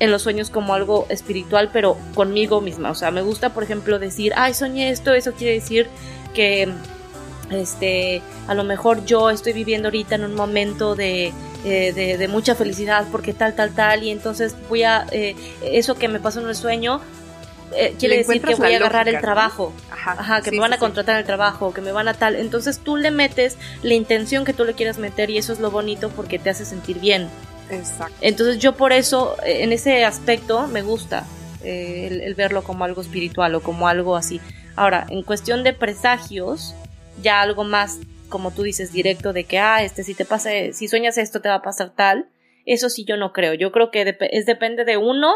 [0.01, 2.91] en los sueños como algo espiritual, pero conmigo misma.
[2.91, 5.89] O sea, me gusta, por ejemplo, decir, ay, soñé esto, eso quiere decir
[6.35, 6.69] que
[7.51, 11.33] este a lo mejor yo estoy viviendo ahorita en un momento de,
[11.65, 15.95] eh, de, de mucha felicidad porque tal tal tal y entonces voy a eh, eso
[15.97, 17.01] que me pasó en el sueño
[17.77, 19.21] eh, quiere decir que voy a agarrar lógica, el ¿no?
[19.21, 22.09] trabajo Ajá, Ajá, que sí, me van sí, a contratar el trabajo, que me van
[22.09, 22.37] a tal.
[22.37, 25.71] Entonces tú le metes la intención que tú le quieras meter y eso es lo
[25.71, 27.29] bonito porque te hace sentir bien.
[27.71, 28.15] Exacto.
[28.21, 31.25] Entonces yo por eso, eh, en ese aspecto, me gusta
[31.63, 34.41] eh, el, el verlo como algo espiritual o como algo así.
[34.77, 36.75] Ahora, en cuestión de presagios,
[37.23, 37.99] ya algo más,
[38.35, 41.49] como tú dices, directo de que, ah, este, si te pasa, si sueñas esto, te
[41.49, 42.29] va a pasar tal.
[42.67, 43.55] Eso sí yo no creo.
[43.55, 45.33] Yo creo que dep- es depende de uno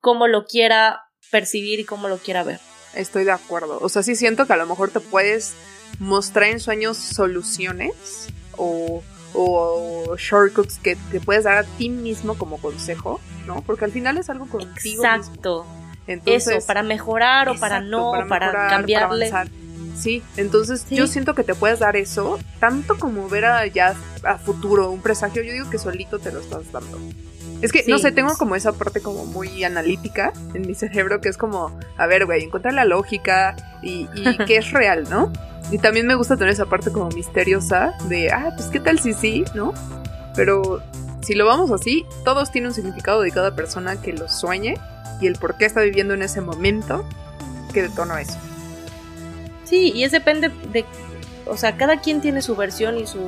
[0.00, 1.00] cómo lo quiera
[1.32, 2.60] percibir y cómo lo quiera ver.
[2.94, 3.80] Estoy de acuerdo.
[3.82, 5.54] O sea, sí siento que a lo mejor te puedes
[5.98, 9.02] mostrar en sueños soluciones o,
[9.34, 13.62] o shortcuts que te puedes dar a ti mismo como consejo, ¿no?
[13.62, 15.04] Porque al final es algo contigo mismo.
[15.04, 15.66] Exacto.
[16.06, 19.30] Entonces, Eso, para mejorar o para no, para, mejorar, cambiarle.
[19.30, 19.50] para.
[19.98, 20.94] Sí, entonces Sí.
[20.96, 23.94] yo siento que te puedes dar eso, tanto como ver a, ya
[24.24, 26.98] a futuro un presagio, yo digo que solito te lo estás dando.
[27.60, 31.28] Es que, no sé, tengo como esa parte como muy analítica en mi cerebro, que
[31.28, 35.32] es como, a ver, güey, encontrar la lógica y, y que es real, ¿no?
[35.72, 39.12] Y también me gusta tener esa parte como misteriosa de, ah, pues qué tal si
[39.12, 39.74] sí, ¿no?
[40.36, 40.80] Pero
[41.20, 44.74] si lo vamos así, todos tienen un significado de cada persona que lo sueñe
[45.20, 47.04] y el por qué está viviendo en ese momento
[47.74, 48.38] que detonó eso.
[49.68, 50.84] Sí, y es depende de,
[51.46, 53.18] o sea, cada quien tiene su versión y su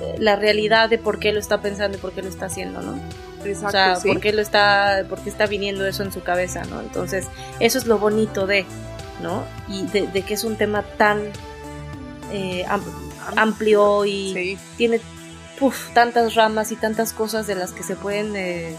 [0.00, 2.80] eh, la realidad de por qué lo está pensando y por qué lo está haciendo,
[2.82, 2.98] ¿no?
[3.44, 4.08] Exacto, o sea, sí.
[4.08, 6.80] por qué lo está, por qué está viniendo eso en su cabeza, ¿no?
[6.80, 7.26] Entonces,
[7.60, 8.64] eso es lo bonito de,
[9.22, 9.44] ¿no?
[9.68, 11.22] Y de, de que es un tema tan
[12.32, 12.82] eh, am-
[13.36, 14.58] amplio y Sí.
[14.76, 15.00] tiene
[15.58, 18.74] puf, tantas ramas y tantas cosas de las que se pueden, eh,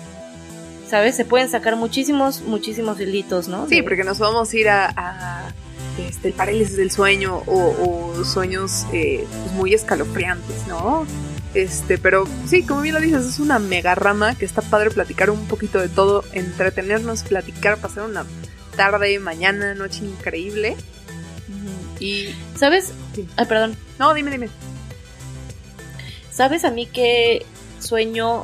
[0.89, 1.15] ¿sabes?
[1.15, 3.67] Se pueden sacar muchísimos, muchísimos hilitos, ¿no?
[3.67, 5.49] Sí, porque nos vamos a ir a, a,
[5.97, 11.05] este, el parálisis del sueño o, o sueños eh, pues, muy escalofriantes, ¿no?
[11.53, 15.29] Este, pero sí, como bien lo dices, es una mega rama que está padre platicar
[15.29, 18.25] un poquito de todo, entretenernos, platicar, pasar una
[18.75, 20.77] tarde, mañana, noche increíble.
[21.99, 22.29] Y.
[22.55, 22.93] ¿Sabes?
[23.13, 23.27] Sí.
[23.35, 23.75] Ay, perdón.
[23.97, 24.49] No, dime, dime.
[26.31, 27.45] ¿Sabes a mí qué
[27.79, 28.43] sueño?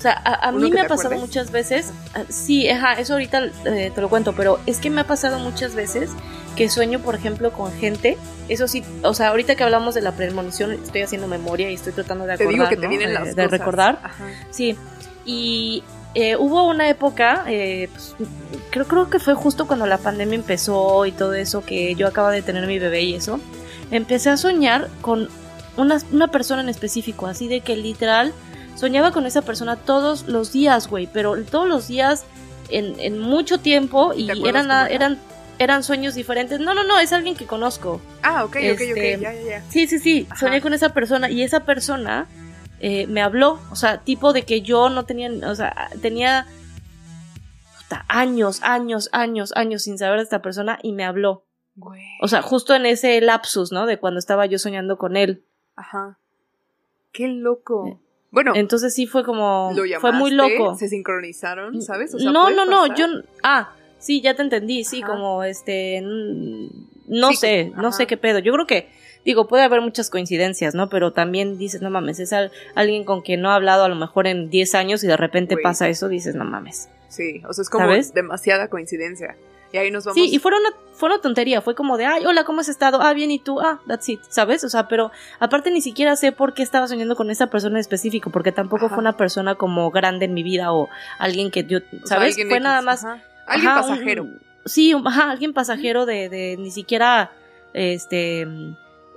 [0.00, 1.28] O sea, a, a ¿Uno mí me te ha pasado acuerdes?
[1.28, 1.92] muchas veces.
[2.14, 5.38] ah, Sí, ajá, eso ahorita eh, te lo cuento, pero es que me ha pasado
[5.38, 6.08] muchas veces
[6.56, 8.16] que sueño, por ejemplo, con gente.
[8.48, 11.92] Eso sí, o sea, ahorita que hablamos de la premonición, estoy haciendo memoria y estoy
[11.92, 12.52] tratando de Te acordar.
[12.54, 13.50] digo que te vienen de, las de cosas.
[13.50, 13.98] recordar.
[14.02, 14.24] Ajá.
[14.50, 14.74] Sí,
[15.26, 15.84] y
[16.14, 18.14] eh, hubo una época, eh, pues,
[18.70, 22.30] creo, creo que fue justo cuando la pandemia empezó y todo eso, que yo acaba
[22.32, 23.38] de tener mi bebé y eso,
[23.90, 25.28] empecé a soñar con
[25.76, 28.32] una, una persona en específico, así de que literal
[28.80, 32.24] soñaba con esa persona todos los días, güey, pero todos los días
[32.70, 35.18] en, en mucho tiempo y ¿Te acuerdas eran, eran,
[35.58, 36.60] eran sueños diferentes.
[36.60, 38.00] No, no, no, es alguien que conozco.
[38.22, 39.62] Ah, ok, ok, Este, ok, ya, ya, ya.
[39.68, 40.46] Sí, sí, sí, Ajá.
[40.46, 42.26] soñé con esa persona y esa persona
[42.80, 46.46] eh, me habló, o sea, tipo de que yo no tenía, o sea, tenía
[48.08, 51.44] años, años, años, años sin saber de esta persona y me habló.
[51.76, 52.02] Güey.
[52.22, 53.84] O sea, justo en ese lapsus, ¿no?
[53.84, 55.44] De cuando estaba yo soñando con él.
[55.76, 56.16] Ajá.
[57.12, 58.00] Qué loco.
[58.30, 60.74] Bueno, Entonces sí fue como, lo llamaste, fue muy loco.
[60.76, 62.14] se sincronizaron, ¿sabes?
[62.14, 63.06] O sea, no, no, no, yo,
[63.42, 65.12] ah, sí, ya te entendí, sí, Ajá.
[65.12, 68.38] como este, no Sí, sé, no sé qué pedo.
[68.38, 68.88] Yo creo que,
[69.24, 70.88] digo, puede haber muchas coincidencias, ¿no?
[70.88, 73.96] Pero también dices, no mames, es al- alguien con quien no he hablado a lo
[73.96, 76.88] mejor en 10 años y de repente pasa eso, dices, no mames.
[77.08, 78.14] Sí, o sea, es como ¿Sabes?
[78.14, 79.34] demasiada coincidencia.
[79.72, 80.16] Y ahí nos vamos.
[80.20, 83.00] Sí, y fue una, fue una tontería, fue como de, ay, hola, ¿cómo has estado?
[83.02, 83.60] Ah, bien, ¿y tú?
[83.60, 84.64] Ah, that's it, ¿sabes?
[84.64, 87.80] O sea, pero aparte ni siquiera sé por qué estaba soñando con esa persona en
[87.80, 88.94] específico, porque tampoco Ajá.
[88.96, 92.34] fue una persona como grande en mi vida o alguien que yo, O sea, ¿sabes?
[92.34, 93.22] fue X, nada más ajá.
[93.46, 94.26] Alguien Ajá, un- pasajero.
[94.64, 97.30] sí, un- ajá, alguien pasajero de, de ni siquiera,
[97.72, 98.46] este,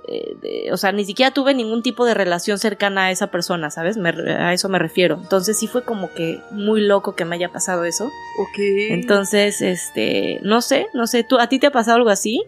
[0.08, 3.70] eh, de- o sea, ni siquiera tuve ningún tipo de relación cercana a esa persona,
[3.70, 3.96] ¿sabes?
[3.96, 5.18] Me a eso me refiero.
[5.22, 8.06] Entonces sí fue como que muy loco que me haya pasado eso.
[8.38, 8.58] Ok.
[8.90, 12.42] Entonces, este, no sé, no sé, ¿tú, ¿a ti te ha pasado algo así?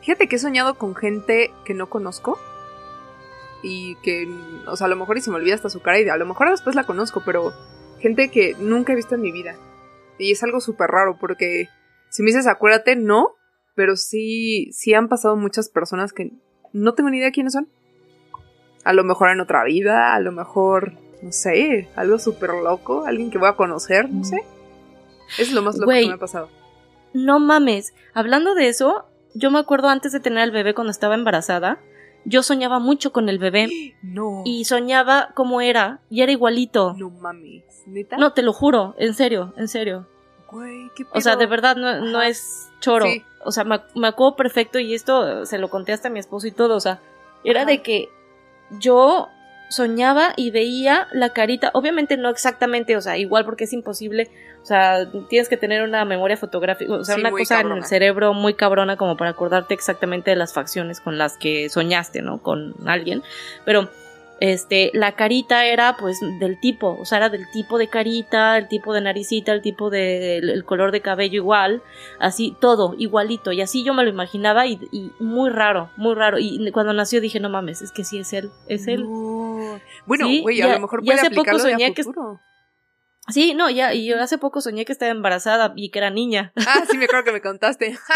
[0.00, 2.38] Fíjate que he soñado con gente que no conozco.
[3.62, 4.28] Y que,
[4.68, 6.26] o sea, a lo mejor y se me olvida hasta su cara y a lo
[6.26, 7.52] mejor después la conozco, pero
[8.00, 9.56] gente que nunca he visto en mi vida.
[10.18, 11.68] Y es algo súper raro porque
[12.10, 13.30] si me dices acuérdate, no,
[13.74, 16.30] pero sí, sí han pasado muchas personas que
[16.76, 17.68] no tengo ni idea quiénes son.
[18.84, 23.30] A lo mejor en otra vida, a lo mejor, no sé, algo súper loco, alguien
[23.30, 24.44] que voy a conocer, no sé.
[25.38, 26.48] Es lo más loco que me ha pasado.
[27.12, 31.14] No mames, hablando de eso, yo me acuerdo antes de tener al bebé cuando estaba
[31.14, 31.78] embarazada,
[32.24, 33.68] yo soñaba mucho con el bebé
[34.02, 34.42] No.
[34.44, 36.94] y soñaba cómo era y era igualito.
[36.96, 37.64] No mames.
[37.86, 38.16] ¿Neta?
[38.18, 40.06] No, te lo juro, en serio, en serio.
[40.50, 41.40] Güey, qué O sea, pedo?
[41.40, 43.06] de verdad no, no es choro.
[43.06, 43.24] Sí.
[43.44, 46.46] O sea, me, me acuerdo perfecto y esto se lo conté hasta a mi esposo
[46.46, 46.76] y todo.
[46.76, 47.00] O sea,
[47.44, 47.70] era Ajá.
[47.70, 48.08] de que
[48.70, 49.28] yo
[49.68, 54.30] soñaba y veía la carita, obviamente no exactamente, o sea, igual porque es imposible,
[54.62, 57.84] o sea, tienes que tener una memoria fotográfica, o sea, Sí, una cosa en el
[57.84, 62.40] cerebro muy cabrona como para acordarte exactamente de las facciones con las que soñaste, ¿no?
[62.42, 63.24] Con alguien,
[63.64, 63.90] pero
[64.40, 68.68] este, la carita era pues del tipo, o sea, era del tipo de carita, el
[68.68, 71.82] tipo de naricita, el tipo de, el, el color de cabello igual,
[72.18, 76.38] así, todo igualito, y así yo me lo imaginaba y, y muy raro, muy raro,
[76.38, 79.04] y cuando nació dije, no mames, es que sí es él, es él.
[79.04, 79.80] No.
[80.04, 82.04] Bueno, güey, a lo mejor puede hace poco soñé que-.
[83.28, 86.52] Sí, no, ya, y yo hace poco soñé que estaba embarazada y que era niña.
[86.54, 87.96] Ah, sí, me acuerdo que me contaste.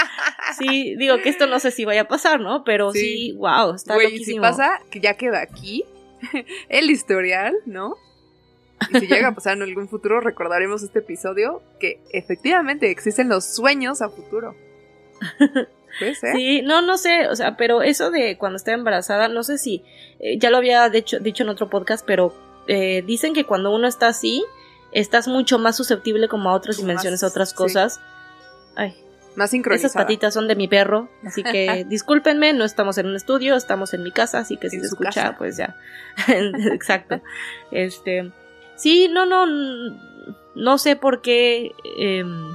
[0.58, 2.64] Sí, digo que esto no sé si vaya a pasar, ¿no?
[2.64, 3.32] Pero sí, Sí.
[3.36, 5.84] wow, está Güey, si pasa, que ya queda aquí
[6.68, 7.96] el historial, ¿no?
[8.90, 13.44] Y si llega a pasar en algún futuro, recordaremos este episodio que efectivamente existen los
[13.44, 14.56] sueños a futuro.
[15.98, 16.34] Puede ser.
[16.34, 19.84] Sí, no, no sé, o sea, pero eso de cuando estaba embarazada, no sé si,
[20.18, 22.32] eh, ya lo había dicho, dicho en otro podcast, pero
[22.68, 24.44] eh, dicen que cuando uno está así,
[24.92, 27.56] estás mucho más susceptible como a otras dimensiones, a otras sí.
[27.56, 28.00] cosas.
[28.76, 28.96] Ay,
[29.41, 33.57] Más esas patitas son de mi perro, así que discúlpenme, no estamos en un estudio,
[33.57, 35.36] estamos en mi casa, así que si se escucha, casa.
[35.38, 35.76] pues ya.
[36.72, 37.20] Exacto.
[37.70, 38.32] Este,
[38.76, 39.47] sí, no, no,
[40.55, 41.72] no sé por qué.
[41.99, 42.55] em,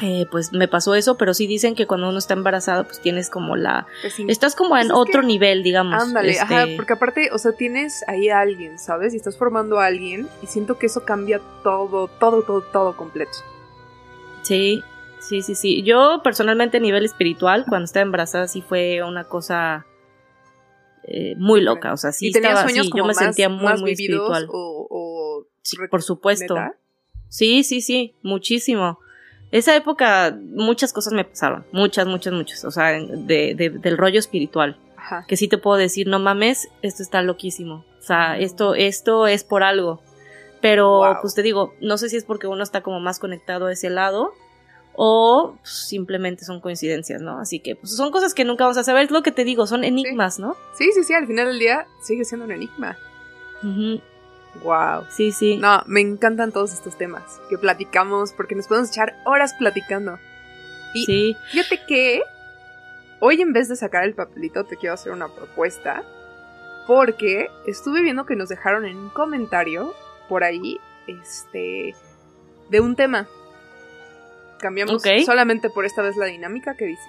[0.00, 3.30] eh, pues me pasó eso, pero sí dicen que cuando uno está embarazado, pues tienes
[3.30, 3.88] como la...
[4.00, 4.24] Pues sí.
[4.28, 6.00] Estás como en Pues es otro que- nivel, digamos.
[6.00, 9.12] Ándale, este, ajá, porque aparte, o sea, tienes ahí a alguien, ¿sabes?
[9.12, 13.38] Y estás formando a alguien y siento que eso cambia todo, todo, todo, todo completo.
[14.42, 14.84] Sí,
[15.28, 15.82] sí, sí, sí.
[15.82, 19.86] Yo personalmente a nivel espiritual, cuando estaba embarazada, sí fue una cosa
[21.04, 21.92] eh, muy loca.
[21.92, 23.92] O sea, sí ¿Y tenías estaba sueños como yo me más, sentía muy, más muy
[23.92, 24.46] espiritual.
[24.50, 26.54] o, o Sí, por supuesto.
[26.54, 26.76] neta?
[27.28, 28.98] Sí, sí, sí, muchísimo.
[29.50, 34.18] Esa época muchas cosas me pasaron, muchas, muchas, muchas, o sea, de, de- del rollo
[34.18, 35.24] espiritual, Ajá.
[35.26, 39.44] que sí te puedo decir, no mames, esto está loquísimo, o sea, esto, esto es
[39.44, 40.02] por algo,
[40.60, 41.16] pero Wow.
[41.22, 43.88] pues te digo, no sé si es porque uno está como más conectado a ese
[43.88, 44.32] lado
[45.00, 47.38] o pues, simplemente son coincidencias, ¿no?
[47.38, 49.64] Así que pues son cosas que nunca vamos a saber, es lo que te digo,
[49.68, 50.56] son enigmas, ¿no?
[50.76, 52.98] Sí, sí, sí, al final del día sigue siendo un enigma.
[54.62, 55.04] Wow.
[55.10, 55.56] Sí, sí.
[55.56, 60.18] No, me encantan todos estos temas que platicamos porque nos podemos echar horas platicando.
[60.94, 62.22] y- Sí, Fíjate que
[63.20, 66.02] hoy en vez de sacar el papelito te quiero hacer una propuesta
[66.86, 69.94] porque estuve viendo que nos dejaron en un comentario
[70.28, 71.94] por ahí este
[72.70, 73.28] de un tema.
[74.58, 77.06] Cambiamos solamente por esta vez la dinámica que dices.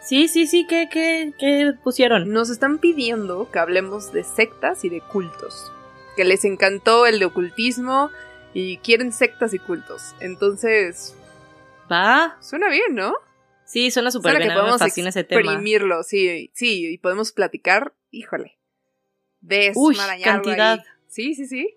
[0.00, 2.30] sí, sí, sí, ¿qué, qué, qué pusieron?
[2.32, 5.72] Nos están pidiendo que hablemos de sectas y de cultos.
[6.16, 8.10] Que les encantó el de ocultismo
[8.54, 10.14] y quieren sectas y cultos.
[10.20, 11.14] Entonces,
[11.90, 13.14] Va, suena bien, ¿no?
[13.64, 15.40] sí, suena súper bien, que me podemos fascina ese tema.
[15.42, 18.58] exprimirlo, sí, sí, y podemos platicar, híjole,
[19.74, 20.78] Uy, desmarañarlo cantidad.
[20.78, 20.84] ahí.
[21.06, 21.74] Sí, sí, sí.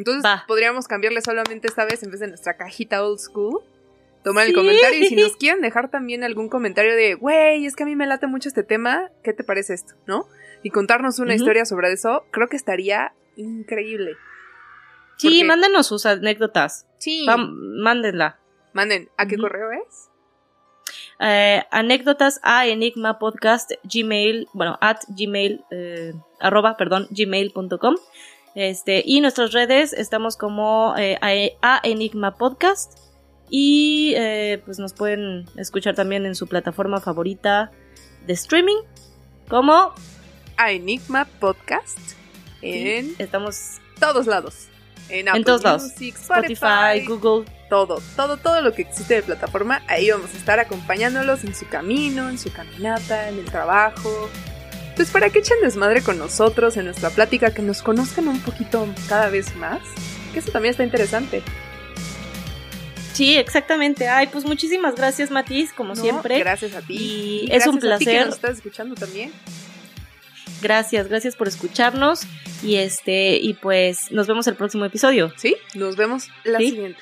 [0.00, 0.44] Entonces Va.
[0.48, 3.60] podríamos cambiarle solamente esta vez en vez de nuestra cajita old school.
[4.24, 7.82] Tomar el comentario y si nos quieren dejar también algún comentario de, güey, es que
[7.82, 9.94] a mí me late mucho este tema, ¿qué te parece esto?
[10.06, 10.26] ¿No?
[10.62, 14.12] Y contarnos una historia sobre eso, creo que estaría increíble.
[15.18, 16.86] Sí, Porque- mándanos sus anécdotas.
[16.98, 17.26] Sí.
[17.26, 18.38] Va, mándenla.
[18.72, 20.08] Manden, ¿a qué correo es?
[21.18, 27.96] Eh, anécdotas a enigma podcast gmail, bueno, at gmail, eh, arroba, perdón, gmail.com.
[28.54, 31.18] Este, y nuestras redes estamos como eh,
[31.62, 32.98] a, enigma podcast.
[33.48, 37.72] Y eh, pues nos pueden escuchar también en su plataforma favorita
[38.26, 38.78] de streaming.
[39.48, 39.92] Como
[40.56, 41.98] A Enigma Podcast
[42.62, 44.68] en estamos todos lados.
[45.08, 45.82] En, Apple todos lados.
[45.82, 47.44] Music, Spotify, Google.
[47.68, 51.66] todo, todo, todo lo que existe de plataforma, ahí vamos a estar acompañándolos en su
[51.66, 54.28] camino, en su caminata, en el trabajo.
[55.00, 58.86] Pues para que echen desmadre con nosotros en nuestra plática, que nos conozcan un poquito
[59.08, 59.80] cada vez más,
[60.34, 61.42] que eso también está interesante.
[63.14, 64.08] Sí, exactamente.
[64.08, 66.02] Ay, pues muchísimas gracias, Matiz, como ¿no?
[66.02, 66.38] siempre.
[66.38, 66.92] Gracias a ti.
[66.98, 68.26] Y Y es un gracias a ti que placer.
[68.26, 69.32] nos estás escuchando también.
[70.60, 72.20] Gracias, gracias por escucharnos
[72.62, 75.32] y este y pues nos vemos el próximo episodio.
[75.38, 75.56] ¿Sí?
[75.74, 76.72] Nos vemos la Sí.
[76.72, 77.00] siguiente.